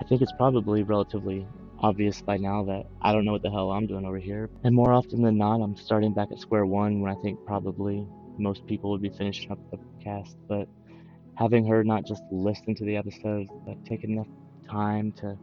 I 0.00 0.04
think 0.04 0.22
it's 0.22 0.32
probably 0.32 0.82
relatively 0.82 1.46
obvious 1.80 2.22
by 2.22 2.36
now 2.36 2.64
that 2.64 2.86
I 3.02 3.12
don't 3.12 3.24
know 3.24 3.32
what 3.32 3.42
the 3.42 3.50
hell 3.50 3.70
I'm 3.70 3.86
doing 3.86 4.04
over 4.04 4.18
here. 4.18 4.48
And 4.64 4.74
more 4.74 4.92
often 4.92 5.22
than 5.22 5.36
not, 5.36 5.60
I'm 5.60 5.76
starting 5.76 6.14
back 6.14 6.28
at 6.32 6.38
square 6.38 6.66
one 6.66 7.00
when 7.00 7.10
I 7.10 7.20
think 7.20 7.44
probably 7.44 8.06
most 8.38 8.66
people 8.66 8.90
would 8.90 9.02
be 9.02 9.10
finishing 9.10 9.50
up 9.50 9.58
the 9.70 9.78
cast. 10.02 10.36
But 10.48 10.68
having 11.36 11.66
her 11.66 11.84
not 11.84 12.06
just 12.06 12.22
listen 12.30 12.74
to 12.76 12.84
the 12.84 12.96
episodes, 12.96 13.50
but 13.66 13.84
take 13.84 14.04
enough 14.04 14.26
time 14.70 15.12
to 15.12 15.36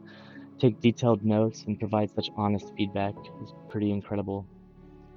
take 0.58 0.80
detailed 0.80 1.24
notes 1.24 1.64
and 1.66 1.78
provide 1.78 2.10
such 2.10 2.30
honest 2.36 2.72
feedback 2.76 3.14
is 3.42 3.52
pretty 3.68 3.90
incredible. 3.90 4.46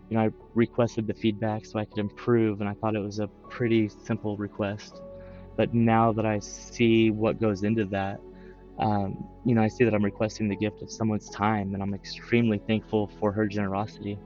You 0.10 0.18
know, 0.18 0.24
I 0.24 0.30
requested 0.54 1.08
the 1.08 1.14
feedback 1.14 1.66
so 1.66 1.80
I 1.80 1.86
could 1.86 2.00
improve, 2.00 2.62
and 2.62 2.70
I 2.70 2.74
thought 2.74 2.96
it 2.96 3.00
was 3.00 3.20
a 3.20 3.28
pretty 3.50 3.90
simple 3.90 4.38
request. 4.38 5.02
But 5.56 5.74
now 5.74 6.12
that 6.14 6.26
I 6.26 6.40
see 6.40 7.12
what 7.12 7.40
goes 7.40 7.64
into 7.64 7.86
that, 7.86 8.20
um, 8.80 9.28
you 9.46 9.56
know, 9.56 9.62
I 9.62 9.68
see 9.68 9.84
that 9.84 9.94
I'm 9.94 10.04
requesting 10.04 10.48
the 10.48 10.56
gift 10.56 10.82
of 10.82 10.90
someone's 10.90 11.30
time, 11.30 11.74
and 11.74 11.84
I'm 11.84 11.94
extremely 11.94 12.60
thankful 12.66 13.12
for 13.20 13.32
her 13.32 13.46
generosity. 13.46 14.18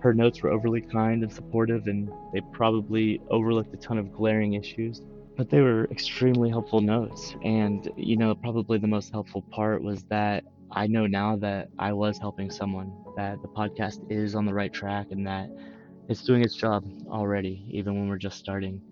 Her 0.00 0.14
notes 0.14 0.42
were 0.42 0.50
overly 0.50 0.80
kind 0.80 1.22
and 1.22 1.32
supportive, 1.32 1.86
and 1.86 2.10
they 2.32 2.40
probably 2.52 3.20
overlooked 3.30 3.74
a 3.74 3.76
ton 3.76 3.98
of 3.98 4.12
glaring 4.12 4.54
issues, 4.54 5.02
but 5.40 5.48
they 5.48 5.62
were 5.62 5.86
extremely 5.90 6.50
helpful 6.50 6.82
notes. 6.82 7.34
And, 7.42 7.90
you 7.96 8.18
know, 8.18 8.34
probably 8.34 8.76
the 8.76 8.86
most 8.86 9.10
helpful 9.10 9.40
part 9.50 9.82
was 9.82 10.04
that 10.10 10.44
I 10.70 10.86
know 10.86 11.06
now 11.06 11.34
that 11.36 11.68
I 11.78 11.94
was 11.94 12.18
helping 12.18 12.50
someone, 12.50 12.92
that 13.16 13.40
the 13.40 13.48
podcast 13.48 14.00
is 14.12 14.34
on 14.34 14.44
the 14.44 14.52
right 14.52 14.70
track, 14.70 15.06
and 15.12 15.26
that 15.26 15.48
it's 16.10 16.22
doing 16.24 16.42
its 16.42 16.54
job 16.54 16.84
already, 17.08 17.64
even 17.70 17.94
when 17.94 18.06
we're 18.06 18.18
just 18.18 18.38
starting. 18.38 18.82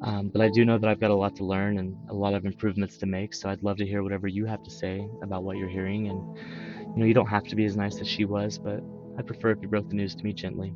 Um, 0.00 0.30
but 0.30 0.40
I 0.40 0.48
do 0.48 0.64
know 0.64 0.78
that 0.78 0.88
I've 0.88 1.00
got 1.00 1.10
a 1.10 1.14
lot 1.14 1.36
to 1.36 1.44
learn 1.44 1.76
and 1.76 1.94
a 2.08 2.14
lot 2.14 2.32
of 2.32 2.46
improvements 2.46 2.96
to 2.96 3.04
make. 3.04 3.34
So 3.34 3.50
I'd 3.50 3.62
love 3.62 3.76
to 3.76 3.84
hear 3.86 4.02
whatever 4.02 4.26
you 4.26 4.46
have 4.46 4.62
to 4.62 4.70
say 4.70 5.06
about 5.22 5.44
what 5.44 5.58
you're 5.58 5.68
hearing. 5.68 6.08
And 6.08 6.38
you 6.94 6.96
know, 6.96 7.04
you 7.04 7.12
don't 7.12 7.28
have 7.28 7.44
to 7.44 7.56
be 7.56 7.66
as 7.66 7.76
nice 7.76 8.00
as 8.00 8.08
she 8.08 8.24
was, 8.24 8.56
but 8.58 8.82
I 9.18 9.22
prefer 9.22 9.50
if 9.50 9.58
you 9.60 9.68
broke 9.68 9.90
the 9.90 9.96
news 9.96 10.14
to 10.14 10.24
me 10.24 10.32
gently. 10.32 10.72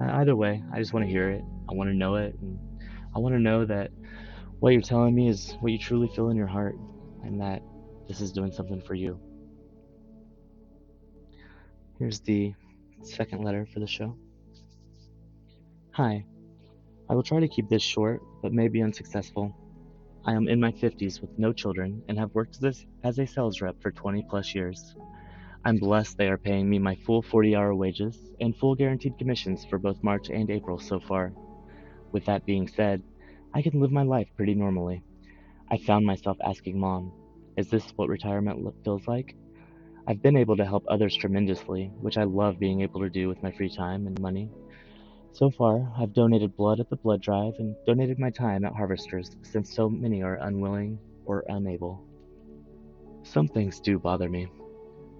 Uh, 0.00 0.12
either 0.14 0.34
way, 0.34 0.62
I 0.72 0.78
just 0.78 0.94
want 0.94 1.04
to 1.04 1.10
hear 1.10 1.28
it. 1.28 1.44
I 1.68 1.74
want 1.74 1.90
to 1.90 1.94
know 1.94 2.14
it, 2.14 2.34
and 2.40 2.58
I 3.14 3.18
want 3.18 3.34
to 3.34 3.38
know 3.38 3.66
that 3.66 3.90
what 4.60 4.74
you're 4.74 4.82
telling 4.82 5.14
me 5.14 5.28
is 5.28 5.56
what 5.60 5.72
you 5.72 5.78
truly 5.78 6.08
feel 6.08 6.28
in 6.28 6.36
your 6.36 6.46
heart, 6.46 6.76
and 7.24 7.40
that 7.40 7.62
this 8.06 8.20
is 8.20 8.30
doing 8.30 8.52
something 8.52 8.80
for 8.82 8.94
you. 8.94 9.18
Here's 11.98 12.20
the 12.20 12.54
second 13.02 13.42
letter 13.42 13.66
for 13.72 13.80
the 13.80 13.86
show. 13.86 14.16
Hi. 15.92 16.24
I 17.08 17.14
will 17.14 17.22
try 17.22 17.40
to 17.40 17.48
keep 17.48 17.68
this 17.68 17.82
short, 17.82 18.22
but 18.42 18.52
may 18.52 18.68
be 18.68 18.82
unsuccessful. 18.82 19.56
I 20.24 20.34
am 20.34 20.48
in 20.48 20.60
my 20.60 20.72
50s 20.72 21.20
with 21.20 21.38
no 21.38 21.52
children 21.52 22.02
and 22.08 22.18
have 22.18 22.34
worked 22.34 22.58
as, 22.62 23.18
a 23.18 23.26
sales 23.26 23.62
rep 23.62 23.80
for 23.80 23.90
20 23.90 24.26
plus 24.28 24.54
years. 24.54 24.94
I'm 25.64 25.78
blessed 25.78 26.18
they 26.18 26.28
are 26.28 26.38
paying 26.38 26.68
me 26.68 26.78
my 26.78 26.94
full 26.94 27.22
40 27.22 27.56
hour 27.56 27.74
wages 27.74 28.16
and 28.40 28.56
full 28.56 28.74
guaranteed 28.74 29.18
commissions 29.18 29.64
for 29.64 29.78
both 29.78 30.02
March 30.02 30.28
and 30.28 30.50
April 30.50 30.78
so 30.78 31.00
far. 31.00 31.32
With 32.12 32.26
that 32.26 32.44
being 32.44 32.68
said, 32.68 33.02
I 33.52 33.62
can 33.62 33.80
live 33.80 33.90
my 33.90 34.02
life 34.04 34.28
pretty 34.36 34.54
normally. 34.54 35.02
I 35.70 35.78
found 35.78 36.06
myself 36.06 36.36
asking 36.44 36.78
mom, 36.78 37.12
is 37.56 37.68
this 37.68 37.92
what 37.96 38.08
retirement 38.08 38.74
feels 38.84 39.06
like? 39.08 39.34
I've 40.06 40.22
been 40.22 40.36
able 40.36 40.56
to 40.56 40.64
help 40.64 40.84
others 40.88 41.16
tremendously, 41.16 41.90
which 42.00 42.16
I 42.16 42.24
love 42.24 42.60
being 42.60 42.80
able 42.82 43.00
to 43.00 43.10
do 43.10 43.28
with 43.28 43.42
my 43.42 43.50
free 43.50 43.68
time 43.68 44.06
and 44.06 44.20
money. 44.20 44.50
So 45.32 45.50
far, 45.50 45.92
I've 45.98 46.12
donated 46.12 46.56
blood 46.56 46.80
at 46.80 46.90
the 46.90 46.96
blood 46.96 47.22
drive 47.22 47.54
and 47.58 47.74
donated 47.86 48.18
my 48.18 48.30
time 48.30 48.64
at 48.64 48.72
Harvesters 48.72 49.36
since 49.42 49.74
so 49.74 49.88
many 49.88 50.22
are 50.22 50.36
unwilling 50.36 50.98
or 51.24 51.44
unable. 51.48 52.04
Some 53.24 53.48
things 53.48 53.80
do 53.80 53.98
bother 53.98 54.28
me. 54.28 54.48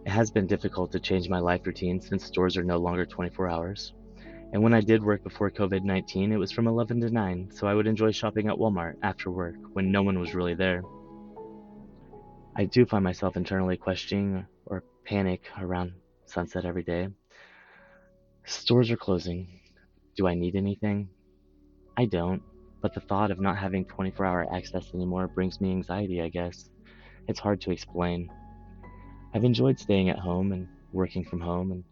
It 0.07 0.11
has 0.11 0.31
been 0.31 0.47
difficult 0.47 0.93
to 0.93 1.01
change 1.01 1.29
my 1.29 1.41
life 1.41 1.67
routine 1.67 2.01
since 2.01 2.25
stores 2.25 2.57
are 2.57 2.65
no 2.65 2.79
longer 2.79 3.05
24 3.07 3.49
hours. 3.49 3.93
And 4.53 4.63
when 4.63 4.75
I 4.75 4.81
did 4.81 5.05
work 5.05 5.23
before 5.23 5.51
COVID 5.51 5.85
19, 5.85 6.33
it 6.33 6.37
was 6.37 6.51
from 6.51 6.67
11 6.67 7.01
to 7.03 7.11
9, 7.11 7.51
so 7.53 7.67
I 7.67 7.75
would 7.75 7.87
enjoy 7.87 8.11
shopping 8.11 8.49
at 8.49 8.57
Walmart 8.57 8.97
after 9.03 9.31
work 9.31 9.57
when 9.75 9.93
no 9.93 10.03
one 10.03 10.19
was 10.19 10.35
really 10.35 10.55
there. 10.55 10.83
I 12.57 12.65
do 12.65 12.85
find 12.85 13.05
myself 13.05 13.37
internally 13.37 13.77
questioning 13.77 14.45
or 14.67 14.83
panic 15.05 15.43
around 15.59 15.93
sunset 16.27 16.65
every 16.65 16.83
day. 16.83 17.09
Stores 18.45 18.91
are 18.91 18.97
closing. 18.97 19.61
Do 20.17 20.27
I 20.27 20.35
need 20.35 20.57
anything? 20.57 21.09
I 21.97 22.07
don't, 22.07 22.43
but 22.81 22.93
the 22.93 23.01
thought 23.01 23.31
of 23.31 23.41
not 23.41 23.57
having 23.57 23.85
24 23.85 24.27
hour 24.27 24.55
access 24.55 24.93
anymore 24.95 25.29
brings 25.29 25.61
me 25.61 25.71
anxiety, 25.71 26.21
I 26.21 26.29
guess. 26.29 26.69
It's 27.29 27.39
hard 27.39 27.61
to 27.63 27.71
explain. 27.71 28.31
I've 29.33 29.45
enjoyed 29.45 29.79
staying 29.79 30.09
at 30.09 30.19
home 30.19 30.51
and 30.51 30.67
working 30.93 31.25
from 31.25 31.41
home, 31.41 31.71
and 31.71 31.85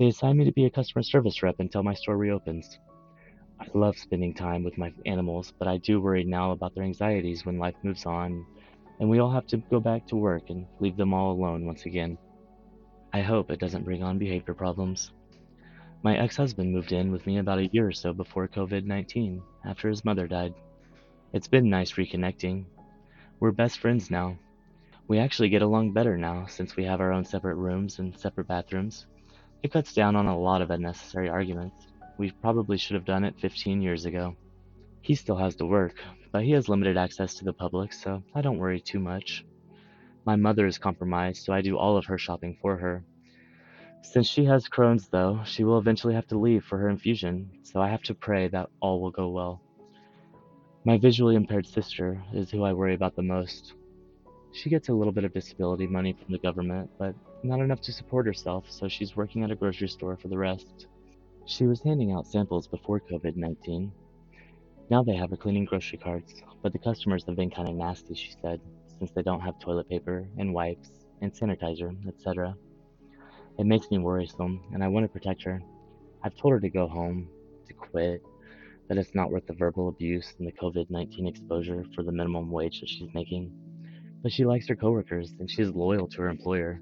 they 0.00 0.06
assigned 0.06 0.38
me 0.38 0.46
to 0.46 0.52
be 0.52 0.64
a 0.64 0.70
customer 0.70 1.02
service 1.02 1.42
rep 1.42 1.60
until 1.60 1.82
my 1.82 1.92
store 1.92 2.16
reopens. 2.16 2.78
I 3.60 3.66
love 3.74 3.98
spending 3.98 4.32
time 4.32 4.64
with 4.64 4.78
my 4.78 4.94
animals, 5.04 5.52
but 5.58 5.68
I 5.68 5.76
do 5.76 6.00
worry 6.00 6.24
now 6.24 6.52
about 6.52 6.74
their 6.74 6.84
anxieties 6.84 7.44
when 7.44 7.58
life 7.58 7.74
moves 7.82 8.06
on 8.06 8.46
and 8.98 9.10
we 9.10 9.18
all 9.18 9.30
have 9.30 9.46
to 9.48 9.58
go 9.58 9.78
back 9.78 10.06
to 10.06 10.16
work 10.16 10.48
and 10.48 10.66
leave 10.78 10.96
them 10.96 11.12
all 11.12 11.32
alone 11.32 11.66
once 11.66 11.84
again. 11.84 12.16
I 13.12 13.20
hope 13.20 13.50
it 13.50 13.60
doesn't 13.60 13.84
bring 13.84 14.02
on 14.02 14.16
behavior 14.16 14.54
problems. 14.54 15.12
My 16.02 16.16
ex 16.16 16.34
husband 16.34 16.72
moved 16.72 16.92
in 16.92 17.12
with 17.12 17.26
me 17.26 17.36
about 17.36 17.58
a 17.58 17.66
year 17.66 17.88
or 17.88 17.92
so 17.92 18.14
before 18.14 18.48
COVID 18.48 18.86
19, 18.86 19.42
after 19.66 19.90
his 19.90 20.02
mother 20.02 20.26
died. 20.26 20.54
It's 21.34 21.48
been 21.48 21.68
nice 21.68 21.92
reconnecting. 21.92 22.64
We're 23.38 23.52
best 23.52 23.80
friends 23.80 24.10
now. 24.10 24.38
We 25.08 25.18
actually 25.18 25.50
get 25.50 25.60
along 25.60 25.92
better 25.92 26.16
now 26.16 26.46
since 26.46 26.74
we 26.74 26.84
have 26.84 27.02
our 27.02 27.12
own 27.12 27.26
separate 27.26 27.56
rooms 27.56 27.98
and 27.98 28.18
separate 28.18 28.48
bathrooms. 28.48 29.04
It 29.62 29.72
cuts 29.72 29.92
down 29.92 30.16
on 30.16 30.26
a 30.26 30.38
lot 30.38 30.62
of 30.62 30.70
unnecessary 30.70 31.28
arguments. 31.28 31.86
We 32.16 32.30
probably 32.30 32.78
should 32.78 32.94
have 32.94 33.04
done 33.04 33.24
it 33.24 33.38
15 33.40 33.82
years 33.82 34.06
ago. 34.06 34.34
He 35.02 35.14
still 35.14 35.36
has 35.36 35.54
to 35.56 35.66
work, 35.66 35.96
but 36.32 36.44
he 36.44 36.52
has 36.52 36.68
limited 36.68 36.96
access 36.96 37.34
to 37.34 37.44
the 37.44 37.52
public, 37.52 37.92
so 37.92 38.22
I 38.34 38.40
don't 38.40 38.58
worry 38.58 38.80
too 38.80 39.00
much. 39.00 39.44
My 40.24 40.36
mother 40.36 40.66
is 40.66 40.78
compromised, 40.78 41.44
so 41.44 41.52
I 41.52 41.60
do 41.60 41.76
all 41.76 41.98
of 41.98 42.06
her 42.06 42.16
shopping 42.16 42.56
for 42.62 42.76
her. 42.78 43.04
Since 44.02 44.28
she 44.28 44.46
has 44.46 44.66
Crohn's, 44.66 45.08
though, 45.08 45.42
she 45.44 45.64
will 45.64 45.78
eventually 45.78 46.14
have 46.14 46.26
to 46.28 46.38
leave 46.38 46.64
for 46.64 46.78
her 46.78 46.88
infusion, 46.88 47.50
so 47.62 47.82
I 47.82 47.88
have 47.88 48.02
to 48.04 48.14
pray 48.14 48.48
that 48.48 48.70
all 48.80 49.00
will 49.02 49.10
go 49.10 49.28
well. 49.28 49.60
My 50.84 50.96
visually 50.96 51.36
impaired 51.36 51.66
sister 51.66 52.22
is 52.32 52.50
who 52.50 52.64
I 52.64 52.72
worry 52.72 52.94
about 52.94 53.14
the 53.14 53.22
most. 53.22 53.74
She 54.52 54.70
gets 54.70 54.88
a 54.88 54.94
little 54.94 55.12
bit 55.12 55.24
of 55.24 55.34
disability 55.34 55.86
money 55.86 56.14
from 56.14 56.32
the 56.32 56.38
government, 56.38 56.90
but 56.98 57.14
not 57.42 57.60
enough 57.60 57.80
to 57.82 57.92
support 57.92 58.26
herself, 58.26 58.70
so 58.70 58.88
she's 58.88 59.16
working 59.16 59.42
at 59.44 59.50
a 59.50 59.56
grocery 59.56 59.88
store 59.88 60.16
for 60.16 60.28
the 60.28 60.38
rest. 60.38 60.86
She 61.46 61.66
was 61.66 61.80
handing 61.82 62.12
out 62.12 62.26
samples 62.26 62.68
before 62.68 63.00
COVID 63.00 63.36
19, 63.36 63.92
now 64.90 65.04
they 65.04 65.14
have 65.14 65.30
her 65.30 65.36
cleaning 65.36 65.66
grocery 65.66 65.98
carts, 65.98 66.42
but 66.62 66.72
the 66.72 66.78
customers 66.80 67.24
have 67.26 67.36
been 67.36 67.48
kind 67.48 67.68
of 67.68 67.76
nasty, 67.76 68.12
she 68.14 68.32
said, 68.42 68.60
since 68.98 69.12
they 69.12 69.22
don't 69.22 69.40
have 69.40 69.60
toilet 69.60 69.88
paper 69.88 70.26
and 70.36 70.52
wipes 70.52 70.90
and 71.20 71.32
sanitizer, 71.32 71.94
etc. 72.08 72.56
It 73.56 73.66
makes 73.66 73.88
me 73.88 73.98
worrisome, 73.98 74.60
and 74.74 74.82
I 74.82 74.88
want 74.88 75.04
to 75.04 75.08
protect 75.08 75.44
her. 75.44 75.62
I've 76.24 76.34
told 76.34 76.54
her 76.54 76.60
to 76.60 76.68
go 76.68 76.88
home, 76.88 77.28
to 77.68 77.72
quit, 77.72 78.20
that 78.88 78.98
it's 78.98 79.14
not 79.14 79.30
worth 79.30 79.46
the 79.46 79.52
verbal 79.52 79.88
abuse 79.88 80.34
and 80.40 80.48
the 80.48 80.52
COVID 80.52 80.90
19 80.90 81.28
exposure 81.28 81.86
for 81.94 82.02
the 82.02 82.10
minimum 82.10 82.50
wage 82.50 82.80
that 82.80 82.88
she's 82.88 83.14
making. 83.14 83.52
But 84.24 84.32
she 84.32 84.44
likes 84.44 84.66
her 84.66 84.74
coworkers, 84.74 85.34
and 85.38 85.48
she's 85.48 85.70
loyal 85.70 86.08
to 86.08 86.22
her 86.22 86.28
employer, 86.28 86.80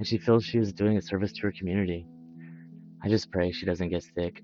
and 0.00 0.08
she 0.08 0.18
feels 0.18 0.44
she 0.44 0.58
is 0.58 0.72
doing 0.72 0.96
a 0.96 1.02
service 1.02 1.30
to 1.34 1.42
her 1.42 1.52
community. 1.52 2.04
I 3.04 3.08
just 3.08 3.30
pray 3.30 3.52
she 3.52 3.64
doesn't 3.64 3.90
get 3.90 4.02
sick 4.02 4.42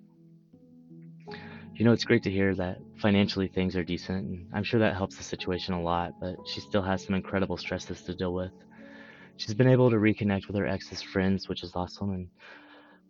you 1.76 1.84
know, 1.84 1.92
it's 1.92 2.04
great 2.04 2.22
to 2.22 2.30
hear 2.30 2.54
that 2.54 2.78
financially 2.96 3.48
things 3.48 3.76
are 3.76 3.84
decent. 3.84 4.26
And 4.26 4.46
I'm 4.54 4.64
sure 4.64 4.80
that 4.80 4.96
helps 4.96 5.16
the 5.16 5.22
situation 5.22 5.74
a 5.74 5.82
lot, 5.82 6.12
but 6.20 6.36
she 6.46 6.60
still 6.60 6.80
has 6.82 7.04
some 7.04 7.14
incredible 7.14 7.58
stresses 7.58 8.00
to 8.02 8.14
deal 8.14 8.32
with. 8.32 8.52
She's 9.36 9.52
been 9.52 9.68
able 9.68 9.90
to 9.90 9.96
reconnect 9.96 10.46
with 10.46 10.56
her 10.56 10.66
ex's 10.66 11.02
friends, 11.02 11.48
which 11.48 11.62
is 11.62 11.72
awesome, 11.74 12.12
and 12.12 12.28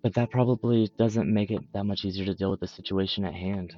but 0.02 0.14
that 0.14 0.30
probably 0.30 0.90
doesn't 0.98 1.32
make 1.32 1.50
it 1.50 1.62
that 1.72 1.84
much 1.84 2.04
easier 2.04 2.24
to 2.26 2.34
deal 2.34 2.50
with 2.50 2.60
the 2.60 2.66
situation 2.66 3.24
at 3.24 3.34
hand. 3.34 3.74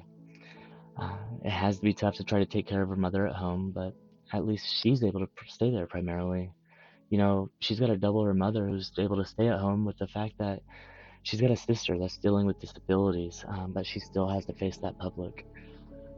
Uh, 0.99 1.17
it 1.45 1.51
has 1.51 1.77
to 1.77 1.83
be 1.83 1.93
tough 1.93 2.15
to 2.15 2.23
try 2.23 2.39
to 2.39 2.45
take 2.45 2.67
care 2.67 2.81
of 2.81 2.89
her 2.89 2.95
mother 2.95 3.27
at 3.27 3.35
home, 3.35 3.71
but 3.73 3.93
at 4.33 4.45
least 4.45 4.65
she's 4.67 5.03
able 5.03 5.19
to 5.19 5.29
stay 5.47 5.71
there 5.71 5.85
primarily. 5.85 6.51
You 7.09 7.17
know, 7.17 7.49
she's 7.59 7.79
got 7.79 7.89
a 7.89 7.97
double 7.97 8.23
her 8.23 8.33
mother 8.33 8.67
who's 8.67 8.91
able 8.97 9.17
to 9.17 9.25
stay 9.25 9.47
at 9.47 9.59
home 9.59 9.85
with 9.85 9.97
the 9.97 10.07
fact 10.07 10.33
that 10.39 10.61
she's 11.23 11.41
got 11.41 11.51
a 11.51 11.57
sister 11.57 11.97
that's 11.97 12.17
dealing 12.17 12.45
with 12.45 12.59
disabilities, 12.59 13.43
um, 13.47 13.71
but 13.73 13.85
she 13.85 13.99
still 13.99 14.27
has 14.27 14.45
to 14.45 14.53
face 14.53 14.77
that 14.77 14.97
public, 14.99 15.45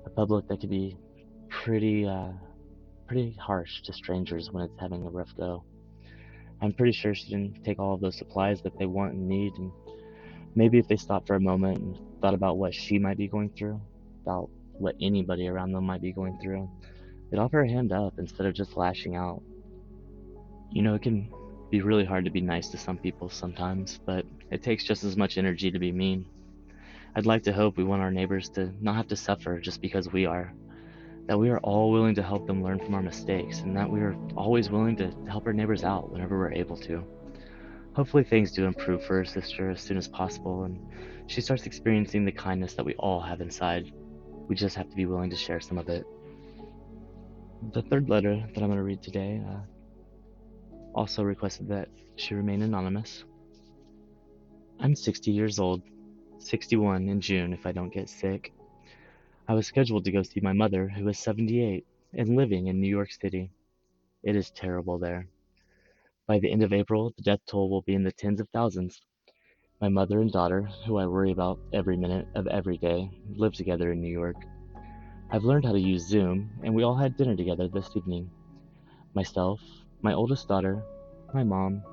a 0.06 0.10
public 0.10 0.47
that 0.47 0.60
could 0.60 0.69
be 0.69 0.97
pretty, 1.49 2.06
uh, 2.06 2.32
pretty 3.08 3.36
harsh 3.39 3.82
to 3.84 3.93
strangers 3.93 4.51
when 4.51 4.63
it's 4.63 4.80
having 4.80 5.06
a 5.06 5.10
rough 5.10 5.36
go. 5.38 5.63
I'm 6.62 6.73
pretty 6.73 6.91
sure 6.91 7.15
she 7.15 7.30
didn't 7.30 7.63
take 7.63 7.80
all 7.80 7.95
of 7.95 8.01
those 8.01 8.17
supplies 8.17 8.62
that 8.62 8.77
they 8.77 8.86
want 8.86 9.13
and 9.13 9.27
need, 9.27 9.54
and 9.58 9.71
maybe 10.56 10.77
if 10.77 10.88
they 10.88 10.97
stopped 10.97 11.27
for 11.27 11.36
a 11.36 11.39
moment 11.39 11.80
and 11.80 12.21
thought 12.21 12.34
about 12.34 12.58
what 12.58 12.73
she 12.73 12.99
might 12.99 13.17
be 13.17 13.27
going 13.27 13.49
through, 13.49 13.82
about 14.23 14.49
what 14.73 14.95
anybody 15.01 15.47
around 15.47 15.71
them 15.71 15.86
might 15.86 16.01
be 16.01 16.12
going 16.12 16.38
through, 16.41 16.69
they'd 17.30 17.39
offer 17.39 17.62
a 17.62 17.69
hand 17.69 17.91
up 17.91 18.13
instead 18.19 18.45
of 18.45 18.54
just 18.54 18.77
lashing 18.77 19.15
out. 19.15 19.41
You 20.71 20.81
know, 20.81 20.95
it 20.95 21.01
can 21.01 21.29
be 21.69 21.81
really 21.81 22.05
hard 22.05 22.23
to 22.23 22.31
be 22.31 22.39
nice 22.39 22.69
to 22.69 22.77
some 22.77 22.97
people 22.97 23.29
sometimes, 23.29 23.99
but 24.05 24.25
it 24.51 24.63
takes 24.63 24.86
just 24.86 25.03
as 25.03 25.17
much 25.17 25.38
energy 25.38 25.69
to 25.69 25.79
be 25.79 25.91
mean. 25.91 26.25
I'd 27.13 27.25
like 27.25 27.43
to 27.43 27.51
hope 27.51 27.75
we 27.75 27.84
want 27.84 28.01
our 28.01 28.12
neighbors 28.12 28.47
to 28.51 28.71
not 28.79 28.95
have 28.95 29.07
to 29.10 29.17
suffer 29.17 29.60
just 29.60 29.81
because 29.81 30.13
we 30.13 30.25
are. 30.25 30.53
That 31.27 31.38
we 31.38 31.49
are 31.49 31.60
all 31.60 31.91
willing 31.91 32.15
to 32.15 32.23
help 32.23 32.47
them 32.47 32.63
learn 32.63 32.79
from 32.79 32.95
our 32.95 33.01
mistakes, 33.01 33.60
and 33.60 33.75
that 33.75 33.89
we 33.89 33.99
are 33.99 34.15
always 34.38 34.69
willing 34.69 34.95
to 34.97 35.13
help 35.29 35.45
our 35.45 35.51
neighbors 35.51 35.84
out 35.84 36.10
whenever 36.10 36.38
we're 36.38 36.53
able 36.53 36.77
to. 36.77 37.03
Hopefully, 37.93 38.23
things 38.23 38.53
do 38.53 38.65
improve 38.65 39.03
for 39.03 39.17
her 39.17 39.25
sister 39.25 39.69
as 39.71 39.81
soon 39.81 39.97
as 39.97 40.07
possible, 40.07 40.63
and 40.63 40.79
she 41.27 41.41
starts 41.41 41.65
experiencing 41.65 42.23
the 42.23 42.31
kindness 42.31 42.75
that 42.75 42.86
we 42.86 42.95
all 42.95 43.19
have 43.19 43.41
inside. 43.41 43.91
We 44.47 44.55
just 44.55 44.77
have 44.77 44.89
to 44.89 44.95
be 44.95 45.05
willing 45.05 45.29
to 45.31 45.36
share 45.36 45.60
some 45.60 45.77
of 45.77 45.89
it. 45.89 46.05
The 47.73 47.81
third 47.81 48.10
letter 48.10 48.36
that 48.36 48.62
I'm 48.62 48.67
going 48.67 48.77
to 48.77 48.84
read 48.84 49.03
today 49.03 49.41
uh, 49.45 49.60
also 50.93 51.23
requested 51.23 51.67
that 51.69 51.89
she 52.15 52.36
remain 52.36 52.62
anonymous. 52.62 53.23
I'm 54.80 54.95
60 54.95 55.32
years 55.32 55.60
old, 55.60 55.82
61 56.39 57.08
in 57.08 57.21
June 57.21 57.54
if 57.54 57.65
I 57.65 57.71
don't 57.71 57.93
get 57.93 58.10
sick. 58.10 58.54
I 59.47 59.54
was 59.54 59.67
scheduled 59.67 60.06
to 60.06 60.12
go 60.12 60.23
see 60.23 60.39
my 60.41 60.54
mother, 60.54 60.88
who 60.88 61.08
is 61.08 61.19
78 61.19 61.86
and 62.13 62.36
living 62.36 62.67
in 62.67 62.80
New 62.80 62.88
York 62.89 63.12
City. 63.12 63.51
It 64.23 64.36
is 64.36 64.51
terrible 64.51 64.97
there. 64.97 65.27
By 66.27 66.39
the 66.39 66.51
end 66.51 66.63
of 66.63 66.73
April, 66.73 67.13
the 67.17 67.23
death 67.23 67.41
toll 67.47 67.69
will 67.69 67.82
be 67.82 67.95
in 67.95 68.04
the 68.04 68.12
tens 68.12 68.39
of 68.39 68.47
thousands. 68.49 69.01
My 69.82 69.89
mother 69.89 70.21
and 70.21 70.32
daughter, 70.32 70.69
who 70.86 70.97
I 70.97 71.08
worry 71.08 71.32
about 71.32 71.60
every 71.73 71.97
minute 71.97 72.27
of 72.36 72.47
every 72.47 72.77
day, 72.77 73.10
live 73.36 73.54
together 73.54 73.91
in 73.91 73.99
New 73.99 74.12
York. 74.12 74.38
I've 75.32 75.43
learned 75.43 75.65
how 75.65 75.71
to 75.71 75.80
use 75.80 76.08
Zoom, 76.08 76.51
and 76.63 76.73
we 76.75 76.84
all 76.84 76.95
had 76.95 77.17
dinner 77.17 77.36
together 77.36 77.67
this 77.67 77.89
evening. 77.95 78.30
Myself, 79.13 79.60
my 80.04 80.14
oldest 80.14 80.48
daughter, 80.48 80.84
my 81.32 81.44
mom, 81.44 81.84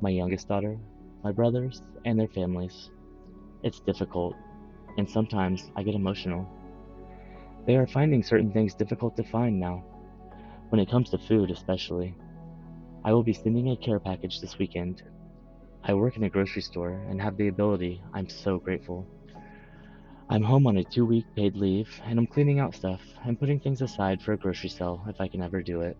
my 0.00 0.10
youngest 0.10 0.48
daughter, 0.48 0.76
my 1.22 1.30
brothers, 1.30 1.82
and 2.04 2.18
their 2.18 2.28
families. 2.28 2.90
It's 3.62 3.78
difficult, 3.78 4.34
and 4.98 5.08
sometimes 5.08 5.70
I 5.76 5.84
get 5.84 5.94
emotional. 5.94 6.48
They 7.64 7.76
are 7.76 7.86
finding 7.86 8.24
certain 8.24 8.52
things 8.52 8.74
difficult 8.74 9.16
to 9.16 9.22
find 9.22 9.60
now, 9.60 9.84
when 10.70 10.80
it 10.80 10.90
comes 10.90 11.10
to 11.10 11.18
food 11.18 11.52
especially. 11.52 12.16
I 13.04 13.12
will 13.12 13.22
be 13.22 13.32
sending 13.32 13.70
a 13.70 13.76
care 13.76 14.00
package 14.00 14.40
this 14.40 14.58
weekend. 14.58 15.02
I 15.84 15.94
work 15.94 16.16
in 16.16 16.24
a 16.24 16.30
grocery 16.30 16.62
store 16.62 17.00
and 17.08 17.22
have 17.22 17.36
the 17.36 17.46
ability, 17.46 18.02
I'm 18.12 18.28
so 18.28 18.58
grateful. 18.58 19.06
I'm 20.28 20.42
home 20.42 20.66
on 20.66 20.78
a 20.78 20.84
two 20.84 21.06
week 21.06 21.26
paid 21.36 21.54
leave, 21.54 22.00
and 22.04 22.18
I'm 22.18 22.26
cleaning 22.26 22.58
out 22.58 22.74
stuff 22.74 23.02
and 23.24 23.38
putting 23.38 23.60
things 23.60 23.82
aside 23.82 24.20
for 24.20 24.32
a 24.32 24.36
grocery 24.36 24.70
sale 24.70 25.04
if 25.08 25.20
I 25.20 25.28
can 25.28 25.42
ever 25.42 25.62
do 25.62 25.82
it. 25.82 25.96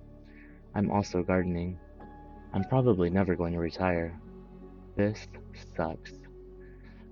I'm 0.74 0.90
also 0.90 1.22
gardening. 1.22 1.78
I'm 2.54 2.64
probably 2.64 3.10
never 3.10 3.34
going 3.34 3.52
to 3.52 3.58
retire, 3.58 4.18
this 4.96 5.26
sucks. 5.76 6.12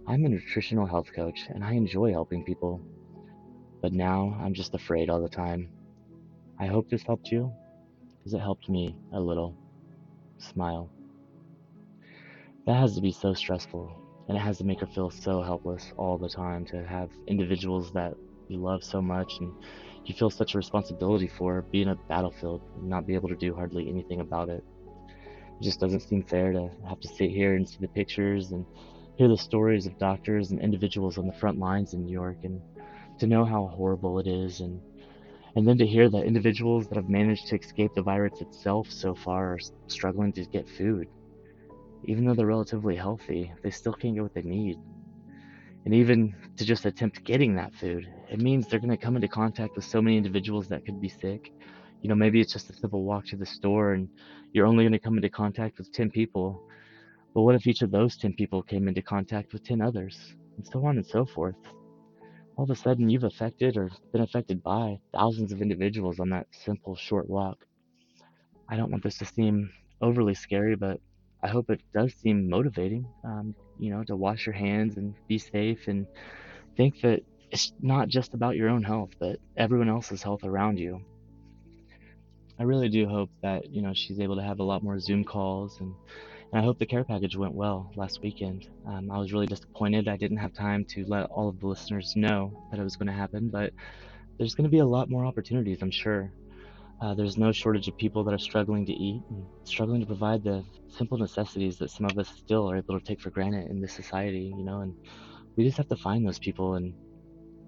I'm 0.06 0.24
a 0.24 0.28
nutritional 0.28 0.86
health 0.86 1.08
coach 1.14 1.46
and 1.48 1.64
I 1.64 1.72
enjoy 1.72 2.10
helping 2.10 2.44
people. 2.44 2.82
But 3.80 3.92
now 3.92 4.36
I'm 4.40 4.54
just 4.54 4.74
afraid 4.74 5.08
all 5.08 5.22
the 5.22 5.28
time. 5.28 5.70
I 6.58 6.66
hope 6.66 6.90
this 6.90 7.02
helped 7.02 7.32
you, 7.32 7.52
because 8.18 8.34
it 8.34 8.40
helped 8.40 8.68
me 8.68 8.96
a 9.12 9.20
little. 9.20 9.56
Smile. 10.38 10.90
That 12.66 12.76
has 12.76 12.94
to 12.94 13.00
be 13.00 13.12
so 13.12 13.32
stressful, 13.34 13.90
and 14.28 14.36
it 14.36 14.40
has 14.40 14.58
to 14.58 14.64
make 14.64 14.80
her 14.80 14.86
feel 14.86 15.10
so 15.10 15.42
helpless 15.42 15.92
all 15.96 16.18
the 16.18 16.28
time 16.28 16.64
to 16.66 16.84
have 16.84 17.10
individuals 17.26 17.92
that 17.92 18.14
you 18.48 18.58
love 18.58 18.84
so 18.84 19.00
much 19.00 19.32
and 19.40 19.52
you 20.10 20.16
feel 20.16 20.30
such 20.30 20.54
a 20.54 20.58
responsibility 20.58 21.28
for 21.28 21.62
being 21.62 21.86
in 21.86 21.94
a 21.94 22.08
battlefield 22.08 22.60
and 22.76 22.88
not 22.88 23.06
be 23.06 23.14
able 23.14 23.28
to 23.28 23.36
do 23.36 23.54
hardly 23.54 23.88
anything 23.88 24.20
about 24.20 24.48
it. 24.48 24.64
It 25.60 25.62
just 25.62 25.78
doesn't 25.78 26.00
seem 26.00 26.24
fair 26.24 26.52
to 26.52 26.68
have 26.88 27.00
to 27.00 27.08
sit 27.08 27.30
here 27.30 27.54
and 27.54 27.68
see 27.68 27.78
the 27.80 27.88
pictures 27.88 28.50
and 28.50 28.66
hear 29.16 29.28
the 29.28 29.38
stories 29.38 29.86
of 29.86 29.98
doctors 29.98 30.50
and 30.50 30.60
individuals 30.60 31.16
on 31.16 31.26
the 31.26 31.32
front 31.32 31.58
lines 31.58 31.94
in 31.94 32.04
New 32.04 32.12
York 32.12 32.38
and 32.42 32.60
to 33.20 33.26
know 33.26 33.44
how 33.44 33.66
horrible 33.68 34.18
it 34.18 34.26
is 34.26 34.60
and 34.60 34.80
and 35.56 35.66
then 35.66 35.78
to 35.78 35.86
hear 35.86 36.08
that 36.08 36.24
individuals 36.24 36.86
that 36.88 36.96
have 36.96 37.08
managed 37.08 37.48
to 37.48 37.58
escape 37.58 37.92
the 37.94 38.02
virus 38.02 38.40
itself 38.40 38.90
so 38.90 39.14
far 39.14 39.54
are 39.54 39.58
struggling 39.88 40.32
to 40.32 40.44
get 40.44 40.68
food. 40.68 41.08
Even 42.04 42.24
though 42.24 42.34
they're 42.34 42.46
relatively 42.46 42.94
healthy, 42.94 43.52
they 43.62 43.70
still 43.70 43.92
can't 43.92 44.14
get 44.14 44.22
what 44.22 44.34
they 44.34 44.42
need. 44.42 44.78
And 45.84 45.94
even 45.94 46.34
to 46.56 46.64
just 46.64 46.84
attempt 46.84 47.24
getting 47.24 47.54
that 47.56 47.74
food, 47.74 48.06
it 48.30 48.40
means 48.40 48.66
they're 48.66 48.80
going 48.80 48.90
to 48.90 48.96
come 48.96 49.16
into 49.16 49.28
contact 49.28 49.76
with 49.76 49.84
so 49.84 50.02
many 50.02 50.16
individuals 50.16 50.68
that 50.68 50.84
could 50.84 51.00
be 51.00 51.08
sick. 51.08 51.52
You 52.02 52.08
know, 52.08 52.14
maybe 52.14 52.40
it's 52.40 52.52
just 52.52 52.70
a 52.70 52.74
simple 52.74 53.04
walk 53.04 53.26
to 53.26 53.36
the 53.36 53.46
store 53.46 53.92
and 53.92 54.08
you're 54.52 54.66
only 54.66 54.84
going 54.84 54.92
to 54.92 54.98
come 54.98 55.16
into 55.16 55.30
contact 55.30 55.78
with 55.78 55.92
10 55.92 56.10
people. 56.10 56.62
But 57.34 57.42
what 57.42 57.54
if 57.54 57.66
each 57.66 57.82
of 57.82 57.90
those 57.90 58.16
10 58.16 58.34
people 58.34 58.62
came 58.62 58.88
into 58.88 59.02
contact 59.02 59.52
with 59.52 59.64
10 59.64 59.80
others? 59.80 60.34
And 60.56 60.66
so 60.66 60.84
on 60.84 60.96
and 60.96 61.06
so 61.06 61.24
forth. 61.24 61.56
All 62.56 62.64
of 62.64 62.70
a 62.70 62.76
sudden, 62.76 63.08
you've 63.08 63.24
affected 63.24 63.76
or 63.78 63.90
been 64.12 64.20
affected 64.20 64.62
by 64.62 64.98
thousands 65.14 65.52
of 65.52 65.62
individuals 65.62 66.20
on 66.20 66.28
that 66.30 66.46
simple 66.50 66.94
short 66.94 67.28
walk. 67.30 67.64
I 68.68 68.76
don't 68.76 68.90
want 68.90 69.02
this 69.02 69.18
to 69.18 69.24
seem 69.24 69.70
overly 70.02 70.34
scary, 70.34 70.76
but 70.76 71.00
I 71.42 71.48
hope 71.48 71.70
it 71.70 71.80
does 71.94 72.12
seem 72.14 72.48
motivating. 72.48 73.06
Um, 73.24 73.54
you 73.78 73.90
know, 73.90 74.04
to 74.04 74.16
wash 74.16 74.46
your 74.46 74.54
hands 74.54 74.96
and 74.96 75.14
be 75.26 75.38
safe 75.38 75.88
and 75.88 76.06
think 76.76 77.00
that 77.00 77.20
it's 77.50 77.72
not 77.80 78.08
just 78.08 78.34
about 78.34 78.56
your 78.56 78.68
own 78.68 78.82
health, 78.82 79.10
but 79.18 79.38
everyone 79.56 79.88
else's 79.88 80.22
health 80.22 80.44
around 80.44 80.78
you. 80.78 81.02
I 82.58 82.64
really 82.64 82.90
do 82.90 83.08
hope 83.08 83.30
that, 83.42 83.70
you 83.70 83.80
know, 83.80 83.92
she's 83.94 84.20
able 84.20 84.36
to 84.36 84.42
have 84.42 84.60
a 84.60 84.64
lot 84.64 84.82
more 84.82 84.98
Zoom 85.00 85.24
calls 85.24 85.80
and, 85.80 85.94
and 86.52 86.60
I 86.60 86.64
hope 86.64 86.78
the 86.78 86.86
care 86.86 87.04
package 87.04 87.36
went 87.36 87.54
well 87.54 87.90
last 87.96 88.20
weekend. 88.22 88.68
Um, 88.86 89.10
I 89.10 89.18
was 89.18 89.32
really 89.32 89.46
disappointed 89.46 90.08
I 90.08 90.18
didn't 90.18 90.36
have 90.36 90.52
time 90.52 90.84
to 90.90 91.04
let 91.06 91.30
all 91.30 91.48
of 91.48 91.58
the 91.58 91.66
listeners 91.66 92.12
know 92.16 92.52
that 92.70 92.78
it 92.78 92.84
was 92.84 92.96
going 92.96 93.06
to 93.06 93.14
happen, 93.14 93.48
but 93.48 93.72
there's 94.38 94.54
going 94.54 94.64
to 94.64 94.70
be 94.70 94.78
a 94.78 94.86
lot 94.86 95.08
more 95.08 95.24
opportunities, 95.24 95.78
I'm 95.80 95.90
sure. 95.90 96.30
Uh, 97.00 97.14
there's 97.14 97.38
no 97.38 97.50
shortage 97.50 97.88
of 97.88 97.96
people 97.96 98.22
that 98.24 98.34
are 98.34 98.38
struggling 98.38 98.84
to 98.84 98.92
eat 98.92 99.22
and 99.30 99.46
struggling 99.64 100.00
to 100.00 100.06
provide 100.06 100.44
the 100.44 100.62
simple 100.88 101.16
necessities 101.16 101.78
that 101.78 101.90
some 101.90 102.04
of 102.04 102.18
us 102.18 102.28
still 102.28 102.70
are 102.70 102.76
able 102.76 102.98
to 102.98 103.04
take 103.04 103.20
for 103.20 103.30
granted 103.30 103.70
in 103.70 103.80
this 103.80 103.92
society, 103.92 104.52
you 104.54 104.64
know, 104.64 104.80
and 104.80 104.94
we 105.56 105.64
just 105.64 105.78
have 105.78 105.88
to 105.88 105.96
find 105.96 106.26
those 106.26 106.38
people 106.38 106.74
and 106.74 106.92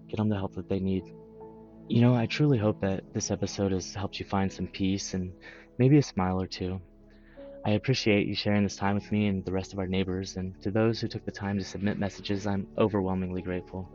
get 0.09 0.19
them 0.19 0.29
the 0.29 0.37
help 0.37 0.55
that 0.55 0.69
they 0.69 0.81
need. 0.81 1.05
You 1.89 2.03
know, 2.03 2.15
I 2.15 2.27
truly 2.27 2.59
hope 2.59 2.81
that 2.83 3.15
this 3.15 3.31
episode 3.31 3.73
has 3.73 3.95
helped 3.95 4.19
you 4.19 4.27
find 4.27 4.53
some 4.53 4.67
peace 4.67 5.15
and 5.15 5.33
maybe 5.79 5.97
a 5.97 6.03
smile 6.03 6.41
or 6.41 6.47
two. 6.47 6.81
I 7.65 7.71
appreciate 7.71 8.27
you 8.27 8.35
sharing 8.35 8.65
this 8.65 8.77
time 8.77 8.97
with 8.97 9.11
me 9.11 9.29
and 9.29 9.45
the 9.45 9.53
rest 9.53 9.73
of 9.73 9.79
our 9.79 9.87
neighbors, 9.87 10.37
and 10.37 10.61
to 10.63 10.71
those 10.71 11.01
who 11.01 11.09
took 11.09 11.25
the 11.25 11.33
time 11.33 11.59
to 11.59 11.65
submit 11.65 11.99
messages, 11.99 12.47
I'm 12.47 12.67
overwhelmingly 12.77 13.41
grateful. 13.41 13.89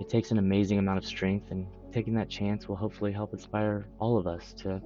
It 0.00 0.08
takes 0.08 0.30
an 0.30 0.38
amazing 0.38 0.78
amount 0.78 0.98
of 0.98 1.04
strength, 1.04 1.50
and 1.50 1.66
taking 1.92 2.14
that 2.14 2.28
chance 2.28 2.68
will 2.68 2.76
hopefully 2.76 3.12
help 3.12 3.32
inspire 3.32 3.86
all 3.98 4.18
of 4.18 4.26
us 4.26 4.52
to, 4.54 4.80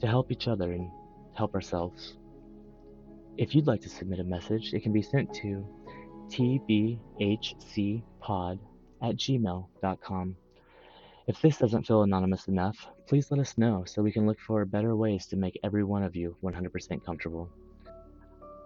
to 0.00 0.06
help 0.06 0.30
each 0.30 0.48
other 0.48 0.72
and 0.72 0.90
help 1.34 1.54
ourselves. 1.54 2.16
If 3.36 3.54
you'd 3.54 3.66
like 3.66 3.82
to 3.82 3.88
submit 3.88 4.20
a 4.20 4.24
message, 4.24 4.72
it 4.74 4.82
can 4.82 4.92
be 4.92 5.02
sent 5.02 5.32
to 5.34 5.66
tbhcpod 6.28 6.98
at 9.02 9.16
gmail.com. 9.16 10.36
If 11.26 11.42
this 11.42 11.58
doesn't 11.58 11.86
feel 11.86 12.02
anonymous 12.02 12.48
enough, 12.48 12.76
please 13.06 13.30
let 13.30 13.38
us 13.40 13.58
know 13.58 13.84
so 13.86 14.02
we 14.02 14.12
can 14.12 14.26
look 14.26 14.40
for 14.40 14.64
better 14.64 14.96
ways 14.96 15.26
to 15.26 15.36
make 15.36 15.60
every 15.62 15.84
one 15.84 16.02
of 16.02 16.16
you 16.16 16.36
100% 16.42 17.04
comfortable. 17.04 17.50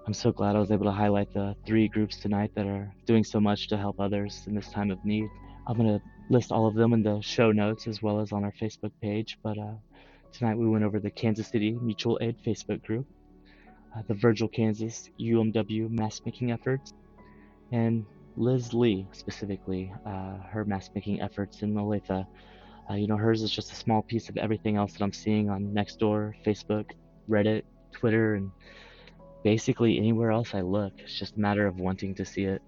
I'm 0.07 0.15
so 0.15 0.33
glad 0.33 0.57
I 0.57 0.61
was 0.61 0.71
able 0.73 0.87
to 0.87 0.93
highlight 0.93 1.33
the 1.33 1.55
three 1.67 1.89
groups 1.89 2.17
tonight 2.17 2.53
that 2.55 2.67
are 2.67 2.93
doing 3.07 3.23
so 3.25 3.39
much 3.41 3.69
to 3.69 3.77
help 3.77 4.01
others 4.01 4.45
in 4.47 4.55
this 4.55 4.69
time 4.71 4.91
of 4.91 5.05
need. 5.05 5.29
I'm 5.67 5.77
going 5.77 5.89
to 5.89 6.05
list 6.29 6.53
all 6.53 6.67
of 6.67 6.75
them 6.75 6.93
in 6.93 7.03
the 7.03 7.21
show 7.21 7.53
notes 7.53 7.87
as 7.87 8.03
well 8.03 8.21
as 8.21 8.33
on 8.33 8.45
our 8.45 8.53
Facebook 8.53 8.93
page, 9.01 9.39
but 9.43 9.59
uh, 9.59 9.75
tonight 10.33 10.57
we 10.57 10.69
went 10.69 10.85
over 10.85 10.99
the 10.99 11.11
Kansas 11.11 11.49
City 11.49 11.73
Mutual 11.73 12.19
Aid 12.21 12.37
Facebook 12.45 12.83
group, 12.85 13.07
uh, 13.97 14.03
the 14.09 14.15
Virgil, 14.15 14.49
Kansas 14.49 15.11
UMW 15.21 15.91
mask 15.91 16.25
making 16.25 16.53
efforts, 16.53 16.93
and 17.71 18.05
Liz 18.37 18.73
Lee 18.73 19.07
specifically, 19.13 19.93
uh, 20.07 20.39
her 20.51 20.65
mask 20.65 20.93
making 20.95 21.21
efforts 21.21 21.63
in 21.63 21.75
Olathe. 21.75 22.27
Uh, 22.91 22.95
you 22.95 23.07
know, 23.07 23.17
hers 23.17 23.43
is 23.43 23.51
just 23.51 23.73
a 23.73 23.77
small 23.77 24.03
piece 24.03 24.29
of 24.29 24.37
everything 24.37 24.77
else 24.77 24.93
that 24.95 25.03
I'm 25.03 25.13
seeing 25.13 25.51
on 25.51 25.73
Nextdoor, 25.73 26.35
Facebook, 26.45 26.91
Reddit, 27.29 27.63
Twitter, 27.93 28.35
and 28.35 28.51
basically 29.45 29.99
anywhere 29.99 30.31
else 30.31 30.55
I 30.55 30.63
look. 30.63 30.93
It's 30.99 31.19
just 31.19 31.37
a 31.37 31.41
matter 31.41 31.67
of 31.67 31.79
wanting 31.79 32.15
to 32.17 32.25
see 32.25 32.45
it. 32.45 32.63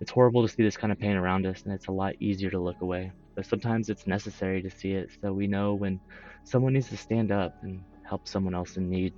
It's 0.00 0.10
horrible 0.10 0.46
to 0.46 0.52
see 0.52 0.62
this 0.62 0.76
kind 0.76 0.92
of 0.92 0.98
pain 0.98 1.16
around 1.16 1.46
us, 1.46 1.62
and 1.62 1.72
it's 1.72 1.88
a 1.88 1.92
lot 1.92 2.14
easier 2.20 2.50
to 2.50 2.58
look 2.58 2.80
away. 2.80 3.12
But 3.34 3.46
sometimes 3.46 3.88
it's 3.88 4.06
necessary 4.06 4.62
to 4.62 4.70
see 4.70 4.92
it 4.92 5.10
so 5.20 5.32
we 5.32 5.46
know 5.46 5.74
when 5.74 6.00
someone 6.44 6.74
needs 6.74 6.88
to 6.88 6.96
stand 6.96 7.32
up 7.32 7.54
and 7.62 7.82
help 8.08 8.28
someone 8.28 8.54
else 8.54 8.76
in 8.76 8.88
need 8.88 9.14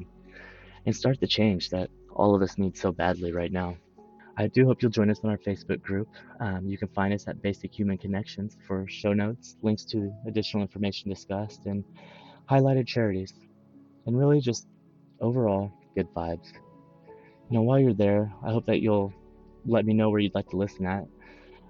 and 0.87 0.95
start 0.95 1.21
the 1.21 1.27
change 1.27 1.71
that 1.71 1.91
all 2.15 2.35
of 2.35 2.43
us 2.43 2.57
need 2.59 2.77
so 2.77 2.93
badly 2.93 3.33
right 3.33 3.53
now. 3.53 3.77
I 4.39 4.49
do 4.49 4.67
hope 4.67 4.83
you'll 4.83 4.91
join 4.91 5.11
us 5.11 5.21
on 5.25 5.31
our 5.31 5.39
Facebook 5.39 5.83
group. 5.83 6.09
Um, 6.41 6.67
you 6.67 6.77
can 6.77 6.89
find 6.89 7.13
us 7.15 7.27
at 7.27 7.41
Basic 7.41 7.73
Human 7.73 7.97
Connections 7.97 8.57
for 8.67 8.87
show 8.87 9.15
notes, 9.15 9.57
links 9.63 9.85
to 9.87 10.13
additional 10.27 10.63
information 10.63 11.09
discussed, 11.09 11.65
and 11.65 11.83
highlighted 12.51 12.87
charities. 12.87 13.33
And 14.07 14.17
really 14.17 14.41
just 14.41 14.69
overall 15.21 15.73
good 15.95 16.07
vibes. 16.15 16.53
You 17.51 17.59
know, 17.59 17.63
while 17.63 17.79
you're 17.79 17.95
there, 17.95 18.31
I 18.45 18.51
hope 18.53 18.67
that 18.67 18.81
you'll 18.81 19.13
let 19.67 19.85
me 19.85 19.93
know 19.93 20.11
where 20.11 20.21
you'd 20.21 20.35
like 20.35 20.49
to 20.51 20.57
listen 20.57 20.87
at. 20.87 21.05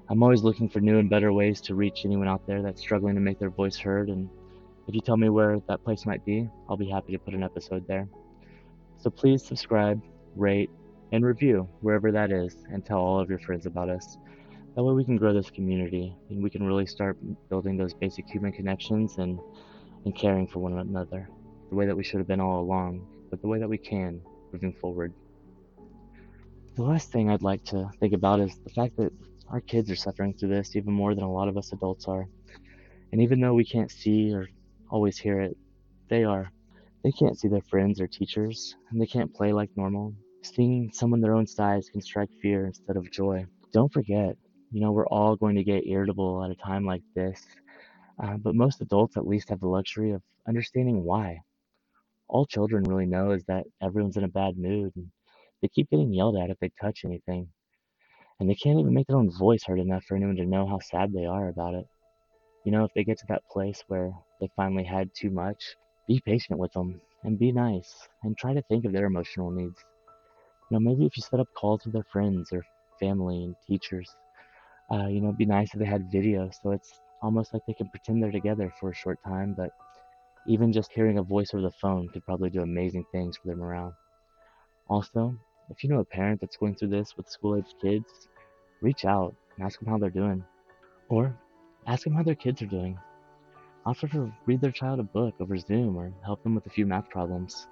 I'm 0.08 0.22
always 0.22 0.42
looking 0.42 0.68
for 0.68 0.80
new 0.80 0.98
and 0.98 1.10
better 1.10 1.32
ways 1.32 1.60
to 1.62 1.74
reach 1.74 2.04
anyone 2.04 2.28
out 2.28 2.46
there 2.46 2.62
that's 2.62 2.80
struggling 2.80 3.14
to 3.14 3.20
make 3.20 3.38
their 3.38 3.50
voice 3.50 3.76
heard. 3.76 4.08
And 4.08 4.28
if 4.86 4.94
you 4.94 5.00
tell 5.00 5.16
me 5.16 5.28
where 5.28 5.60
that 5.68 5.82
place 5.82 6.06
might 6.06 6.24
be, 6.24 6.48
I'll 6.68 6.76
be 6.76 6.88
happy 6.88 7.12
to 7.12 7.18
put 7.18 7.34
an 7.34 7.42
episode 7.42 7.86
there. 7.88 8.08
So 8.98 9.10
please 9.10 9.44
subscribe, 9.44 10.00
rate, 10.36 10.70
and 11.12 11.24
review 11.24 11.68
wherever 11.80 12.12
that 12.12 12.30
is, 12.30 12.56
and 12.70 12.84
tell 12.84 12.98
all 12.98 13.20
of 13.20 13.28
your 13.28 13.38
friends 13.40 13.66
about 13.66 13.88
us. 13.88 14.16
That 14.74 14.84
way 14.84 14.92
we 14.92 15.04
can 15.04 15.16
grow 15.16 15.32
this 15.32 15.50
community 15.50 16.14
and 16.28 16.42
we 16.42 16.50
can 16.50 16.62
really 16.66 16.86
start 16.86 17.16
building 17.48 17.76
those 17.76 17.94
basic 17.94 18.28
human 18.28 18.52
connections 18.52 19.16
and, 19.18 19.40
and 20.04 20.14
caring 20.14 20.46
for 20.46 20.58
one 20.58 20.78
another 20.78 21.28
the 21.70 21.74
way 21.74 21.86
that 21.86 21.96
we 21.96 22.04
should 22.04 22.18
have 22.18 22.28
been 22.28 22.40
all 22.40 22.60
along, 22.60 23.06
but 23.30 23.40
the 23.40 23.48
way 23.48 23.58
that 23.58 23.68
we 23.68 23.78
can 23.78 24.20
moving 24.52 24.72
forward. 24.72 25.12
The 26.76 26.82
last 26.82 27.10
thing 27.10 27.30
I'd 27.30 27.40
like 27.40 27.64
to 27.66 27.90
think 28.00 28.12
about 28.12 28.38
is 28.38 28.54
the 28.62 28.68
fact 28.68 28.98
that 28.98 29.10
our 29.48 29.62
kids 29.62 29.90
are 29.90 29.96
suffering 29.96 30.34
through 30.34 30.50
this 30.50 30.76
even 30.76 30.92
more 30.92 31.14
than 31.14 31.24
a 31.24 31.32
lot 31.32 31.48
of 31.48 31.56
us 31.56 31.72
adults 31.72 32.06
are. 32.06 32.28
And 33.12 33.22
even 33.22 33.40
though 33.40 33.54
we 33.54 33.64
can't 33.64 33.90
see 33.90 34.30
or 34.34 34.46
always 34.90 35.16
hear 35.16 35.40
it, 35.40 35.56
they 36.10 36.24
are. 36.24 36.52
They 37.02 37.12
can't 37.12 37.38
see 37.38 37.48
their 37.48 37.62
friends 37.62 37.98
or 37.98 38.06
teachers, 38.06 38.76
and 38.90 39.00
they 39.00 39.06
can't 39.06 39.32
play 39.32 39.54
like 39.54 39.70
normal. 39.74 40.12
Seeing 40.42 40.90
someone 40.92 41.22
their 41.22 41.34
own 41.34 41.46
size 41.46 41.88
can 41.88 42.02
strike 42.02 42.28
fear 42.42 42.66
instead 42.66 42.98
of 42.98 43.10
joy. 43.10 43.46
Don't 43.72 43.90
forget, 43.90 44.36
you 44.70 44.82
know, 44.82 44.92
we're 44.92 45.08
all 45.08 45.34
going 45.34 45.56
to 45.56 45.64
get 45.64 45.86
irritable 45.86 46.44
at 46.44 46.50
a 46.50 46.56
time 46.56 46.84
like 46.84 47.02
this, 47.14 47.42
uh, 48.22 48.36
but 48.36 48.54
most 48.54 48.82
adults 48.82 49.16
at 49.16 49.26
least 49.26 49.48
have 49.48 49.60
the 49.60 49.66
luxury 49.66 50.10
of 50.10 50.20
understanding 50.46 51.04
why. 51.04 51.40
All 52.28 52.44
children 52.44 52.84
really 52.84 53.06
know 53.06 53.30
is 53.30 53.44
that 53.44 53.64
everyone's 53.80 54.18
in 54.18 54.24
a 54.24 54.28
bad 54.28 54.58
mood 54.58 54.92
and 54.94 55.10
they 55.62 55.68
keep 55.68 55.90
getting 55.90 56.12
yelled 56.12 56.36
at 56.36 56.50
if 56.50 56.58
they 56.58 56.70
touch 56.80 57.04
anything, 57.04 57.48
and 58.40 58.48
they 58.48 58.54
can't 58.54 58.78
even 58.78 58.94
make 58.94 59.06
their 59.06 59.16
own 59.16 59.30
voice 59.38 59.64
heard 59.64 59.80
enough 59.80 60.04
for 60.04 60.16
anyone 60.16 60.36
to 60.36 60.46
know 60.46 60.66
how 60.66 60.78
sad 60.80 61.12
they 61.12 61.24
are 61.26 61.48
about 61.48 61.74
it. 61.74 61.86
You 62.64 62.72
know, 62.72 62.84
if 62.84 62.92
they 62.94 63.04
get 63.04 63.18
to 63.18 63.26
that 63.28 63.46
place 63.50 63.82
where 63.88 64.12
they 64.40 64.50
finally 64.56 64.84
had 64.84 65.10
too 65.14 65.30
much, 65.30 65.76
be 66.08 66.20
patient 66.24 66.58
with 66.58 66.72
them 66.72 67.00
and 67.24 67.38
be 67.38 67.52
nice 67.52 68.08
and 68.22 68.36
try 68.36 68.54
to 68.54 68.62
think 68.62 68.84
of 68.84 68.92
their 68.92 69.06
emotional 69.06 69.50
needs. 69.50 69.78
You 70.70 70.76
know, 70.76 70.80
maybe 70.80 71.06
if 71.06 71.16
you 71.16 71.22
set 71.22 71.40
up 71.40 71.48
calls 71.56 71.84
with 71.84 71.94
their 71.94 72.06
friends 72.12 72.52
or 72.52 72.64
family 72.98 73.44
and 73.44 73.56
teachers, 73.66 74.08
uh, 74.92 75.06
you 75.06 75.20
know, 75.20 75.28
it'd 75.28 75.38
be 75.38 75.46
nice 75.46 75.72
if 75.72 75.80
they 75.80 75.86
had 75.86 76.10
video 76.10 76.50
so 76.50 76.72
it's 76.72 76.92
almost 77.22 77.52
like 77.52 77.62
they 77.66 77.74
can 77.74 77.88
pretend 77.88 78.22
they're 78.22 78.30
together 78.30 78.72
for 78.78 78.90
a 78.90 78.94
short 78.94 79.18
time, 79.24 79.54
but 79.56 79.70
even 80.46 80.72
just 80.72 80.92
hearing 80.92 81.18
a 81.18 81.22
voice 81.22 81.52
over 81.54 81.62
the 81.62 81.72
phone 81.80 82.08
could 82.12 82.24
probably 82.24 82.50
do 82.50 82.62
amazing 82.62 83.04
things 83.12 83.36
for 83.36 83.48
their 83.48 83.56
morale. 83.56 83.94
Also, 84.88 85.34
if 85.70 85.82
you 85.82 85.90
know 85.90 86.00
a 86.00 86.04
parent 86.04 86.40
that's 86.40 86.56
going 86.56 86.74
through 86.74 86.88
this 86.88 87.16
with 87.16 87.28
school 87.28 87.56
aged 87.56 87.74
kids, 87.80 88.28
reach 88.80 89.04
out 89.04 89.34
and 89.56 89.66
ask 89.66 89.78
them 89.78 89.88
how 89.88 89.98
they're 89.98 90.10
doing. 90.10 90.44
Or 91.08 91.36
ask 91.86 92.04
them 92.04 92.14
how 92.14 92.22
their 92.22 92.34
kids 92.34 92.62
are 92.62 92.66
doing. 92.66 92.98
Offer 93.84 94.08
to 94.08 94.32
read 94.46 94.60
their 94.60 94.72
child 94.72 95.00
a 95.00 95.04
book 95.04 95.34
over 95.40 95.56
Zoom 95.56 95.96
or 95.96 96.12
help 96.24 96.42
them 96.42 96.54
with 96.54 96.66
a 96.66 96.70
few 96.70 96.86
math 96.86 97.08
problems. 97.08 97.68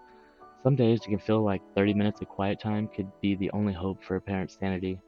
Some 0.62 0.76
days 0.76 1.00
you 1.04 1.16
can 1.16 1.24
feel 1.24 1.42
like 1.42 1.62
30 1.74 1.94
minutes 1.94 2.20
of 2.20 2.28
quiet 2.28 2.60
time 2.60 2.88
could 2.88 3.10
be 3.20 3.34
the 3.34 3.50
only 3.50 3.72
hope 3.72 4.02
for 4.02 4.16
a 4.16 4.20
parent's 4.20 4.56
sanity. 4.58 4.98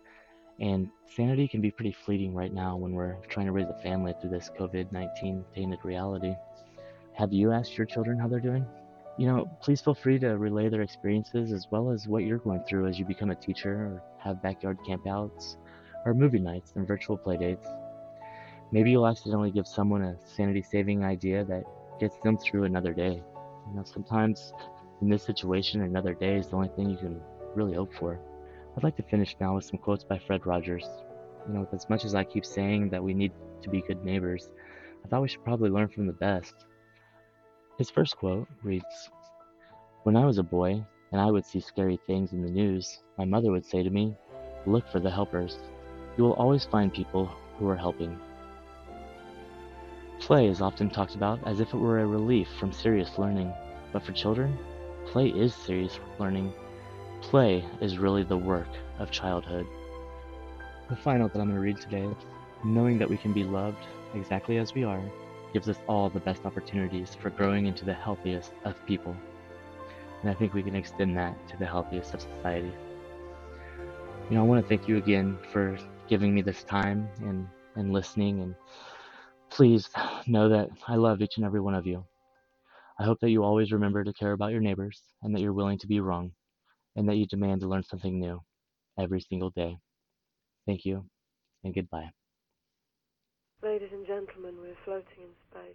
And 0.61 0.89
sanity 1.15 1.49
can 1.49 1.61
be 1.61 1.71
pretty 1.71 1.93
fleeting 1.93 2.35
right 2.35 2.53
now 2.53 2.77
when 2.77 2.93
we're 2.93 3.17
trying 3.29 3.47
to 3.47 3.53
raise 3.53 3.69
a 3.69 3.83
family 3.83 4.15
through 4.21 4.31
this 4.31 4.51
COVID 4.59 4.93
19 4.93 5.45
tainted 5.55 5.79
reality. 5.83 6.35
Have 7.15 7.33
you 7.33 7.53
asked 7.53 7.79
your 7.79 7.87
children 7.87 8.19
how 8.19 8.29
they're 8.29 8.41
doing? 8.41 8.67
You 9.19 9.27
know, 9.27 9.51
please 9.63 9.81
feel 9.81 9.95
free 9.95 10.19
to 10.19 10.37
relay 10.37 10.69
their 10.69 10.83
experiences 10.83 11.51
as 11.51 11.67
well 11.71 11.91
as 11.91 12.07
what 12.07 12.25
you're 12.25 12.39
going 12.39 12.63
through 12.69 12.87
as 12.87 12.99
you 12.99 13.07
become 13.07 13.31
a 13.31 13.35
teacher 13.35 13.73
or 13.73 14.03
have 14.19 14.43
backyard 14.43 14.77
campouts 14.87 15.57
or 16.05 16.13
movie 16.13 16.39
nights 16.39 16.73
and 16.77 16.87
virtual 16.87 17.17
playdates. 17.17 17.67
Maybe 18.73 18.91
you'll 18.91 19.07
accidentally 19.07 19.51
give 19.51 19.67
someone 19.67 20.03
a 20.03 20.17
sanity 20.27 20.61
saving 20.61 21.03
idea 21.03 21.45
that 21.47 21.65
gets 21.99 22.19
them 22.19 22.37
through 22.37 22.65
another 22.65 22.93
day. 22.93 23.23
You 23.69 23.75
know, 23.75 23.85
sometimes 23.85 24.53
in 25.01 25.09
this 25.09 25.23
situation, 25.23 25.81
another 25.81 26.13
day 26.13 26.37
is 26.37 26.49
the 26.49 26.57
only 26.57 26.69
thing 26.69 26.91
you 26.91 26.99
can 26.99 27.21
really 27.55 27.75
hope 27.75 27.95
for. 27.95 28.21
I'd 28.77 28.85
like 28.85 28.97
to 28.97 29.03
finish 29.03 29.35
now 29.41 29.55
with 29.55 29.65
some 29.65 29.79
quotes 29.79 30.05
by 30.05 30.19
Fred 30.19 30.47
Rogers. 30.47 30.87
You 31.49 31.55
know, 31.55 31.69
as 31.73 31.89
much 31.89 32.05
as 32.05 32.15
I 32.15 32.25
keep 32.25 32.45
saying 32.45 32.91
that 32.91 33.03
we 33.03 33.15
need 33.15 33.33
to 33.63 33.71
be 33.71 33.81
good 33.81 34.05
neighbors, 34.05 34.51
I 35.05 35.09
thought 35.09 35.23
we 35.23 35.29
should 35.29 35.45
probably 35.45 35.71
learn 35.71 35.89
from 35.89 36.07
the 36.07 36.13
best. 36.13 36.67
His 37.79 37.91
first 37.91 38.17
quote 38.17 38.49
reads 38.63 39.11
When 40.05 40.17
I 40.17 40.25
was 40.25 40.39
a 40.39 40.43
boy 40.43 40.83
and 41.13 41.21
I 41.21 41.31
would 41.31 41.45
see 41.45 41.61
scary 41.61 41.99
things 42.07 42.33
in 42.33 42.41
the 42.41 42.51
news, 42.51 43.03
my 43.19 43.27
mother 43.27 43.53
would 43.53 43.67
say 43.67 43.83
to 43.83 43.91
me, 43.91 44.17
Look 44.65 44.89
for 44.89 44.99
the 44.99 45.11
helpers. 45.11 45.59
You 46.17 46.25
will 46.25 46.33
always 46.33 46.65
find 46.65 46.93
people 46.93 47.31
who 47.59 47.69
are 47.69 47.77
helping. 47.77 48.19
Play 50.21 50.47
is 50.49 50.63
often 50.63 50.89
talked 50.89 51.15
about 51.15 51.47
as 51.47 51.61
if 51.61 51.75
it 51.75 51.77
were 51.77 52.01
a 52.01 52.07
relief 52.07 52.49
from 52.59 52.73
serious 52.73 53.19
learning, 53.19 53.53
but 53.93 54.03
for 54.03 54.13
children, 54.13 54.59
play 55.05 55.29
is 55.29 55.55
serious 55.55 56.01
learning. 56.19 56.55
Play 57.21 57.63
is 57.83 57.99
really 57.99 58.23
the 58.23 58.39
work 58.39 58.69
of 58.99 59.11
childhood. 59.11 59.67
The 60.89 60.97
final 60.97 61.29
that 61.29 61.39
I'm 61.39 61.49
going 61.49 61.57
to 61.57 61.61
read 61.61 61.79
today 61.79 62.05
is 62.05 62.17
knowing 62.65 62.97
that 62.99 63.11
we 63.11 63.19
can 63.19 63.35
be 63.35 63.45
loved 63.45 63.85
exactly 64.15 64.57
as 64.57 64.75
we 64.75 64.83
are 64.83 65.03
gives 65.57 65.71
us 65.71 65.83
all 65.89 66.11
the 66.11 66.21
best 66.21 66.45
opportunities 66.45 67.15
for 67.15 67.31
growing 67.31 67.65
into 67.65 67.87
the 67.87 67.95
healthiest 67.95 68.53
of 68.67 68.75
people. 68.85 69.17
And 70.21 70.31
I 70.31 70.35
think 70.35 70.53
we 70.53 70.63
can 70.63 70.77
extend 70.77 71.17
that 71.17 71.35
to 71.49 71.57
the 71.57 71.65
healthiest 71.65 72.13
of 72.13 72.21
society. 72.21 72.71
You 74.29 74.37
know, 74.37 74.41
I 74.41 74.45
want 74.45 74.63
to 74.63 74.69
thank 74.69 74.87
you 74.87 74.99
again 74.99 75.39
for 75.51 75.79
giving 76.09 76.35
me 76.35 76.43
this 76.43 76.63
time 76.63 77.09
and, 77.23 77.49
and 77.75 77.91
listening. 77.91 78.43
And 78.43 78.55
please 79.49 79.89
know 80.27 80.51
that 80.51 80.69
I 80.87 80.97
love 80.97 81.23
each 81.23 81.39
and 81.39 81.47
every 81.47 81.63
one 81.63 81.75
of 81.75 81.87
you. 81.87 82.05
I 83.01 83.05
hope 83.05 83.21
that 83.21 83.31
you 83.31 83.43
always 83.43 83.73
remember 83.73 84.05
to 84.05 84.13
care 84.13 84.33
about 84.33 84.53
your 84.53 84.61
neighbors 84.61 85.01
and 85.23 85.35
that 85.35 85.41
you're 85.41 85.55
willing 85.55 85.79
to 85.79 85.87
be 85.87 86.01
wrong 86.01 86.33
and 86.97 87.09
that 87.09 87.17
you 87.17 87.25
demand 87.25 87.63
to 87.63 87.67
learn 87.67 87.83
something 87.83 88.21
new 88.21 88.43
every 88.99 89.23
single 89.23 89.49
day. 89.49 89.79
Thank 90.67 90.85
you 90.85 91.07
and 91.65 91.75
goodbye. 91.75 92.11
Ladies 93.67 93.89
and 93.93 94.07
gentlemen, 94.07 94.55
we're 94.63 94.77
floating 94.85 95.25
in 95.25 95.35
space. 95.51 95.75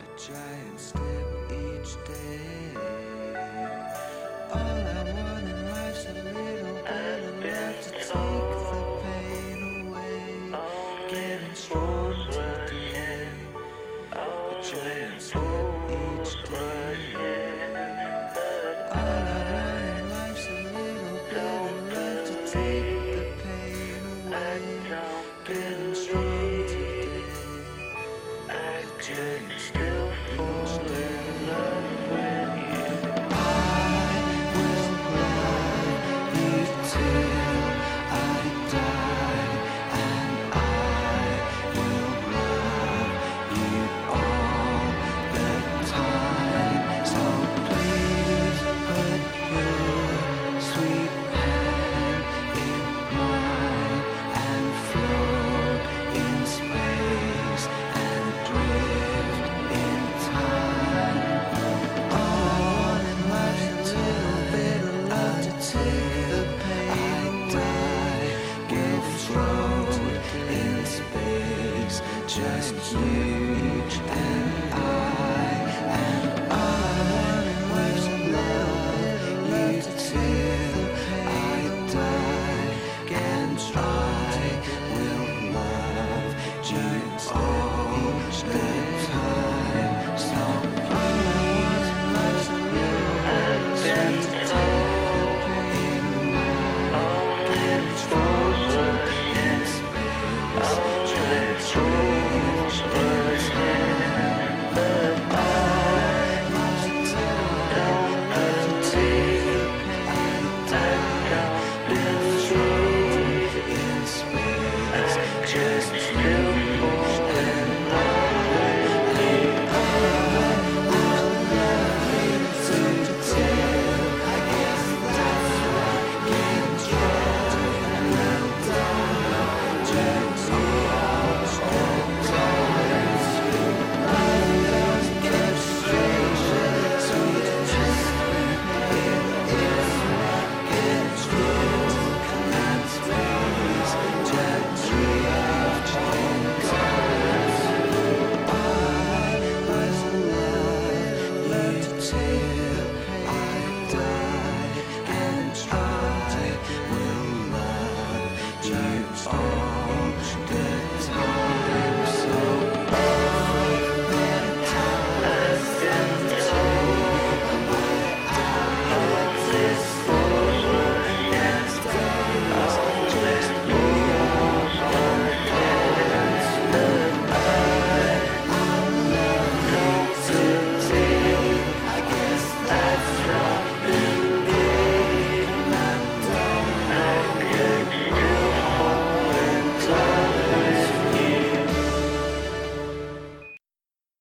A 0.00 0.18
giant 0.18 0.80
step 0.80 1.52
each 1.52 1.94
day. 2.04 3.13
All 4.54 4.60
I 4.60 5.02
want 5.02 5.48
in 5.48 5.70
life's 5.70 6.06
a 6.06 6.12
little 6.12 6.53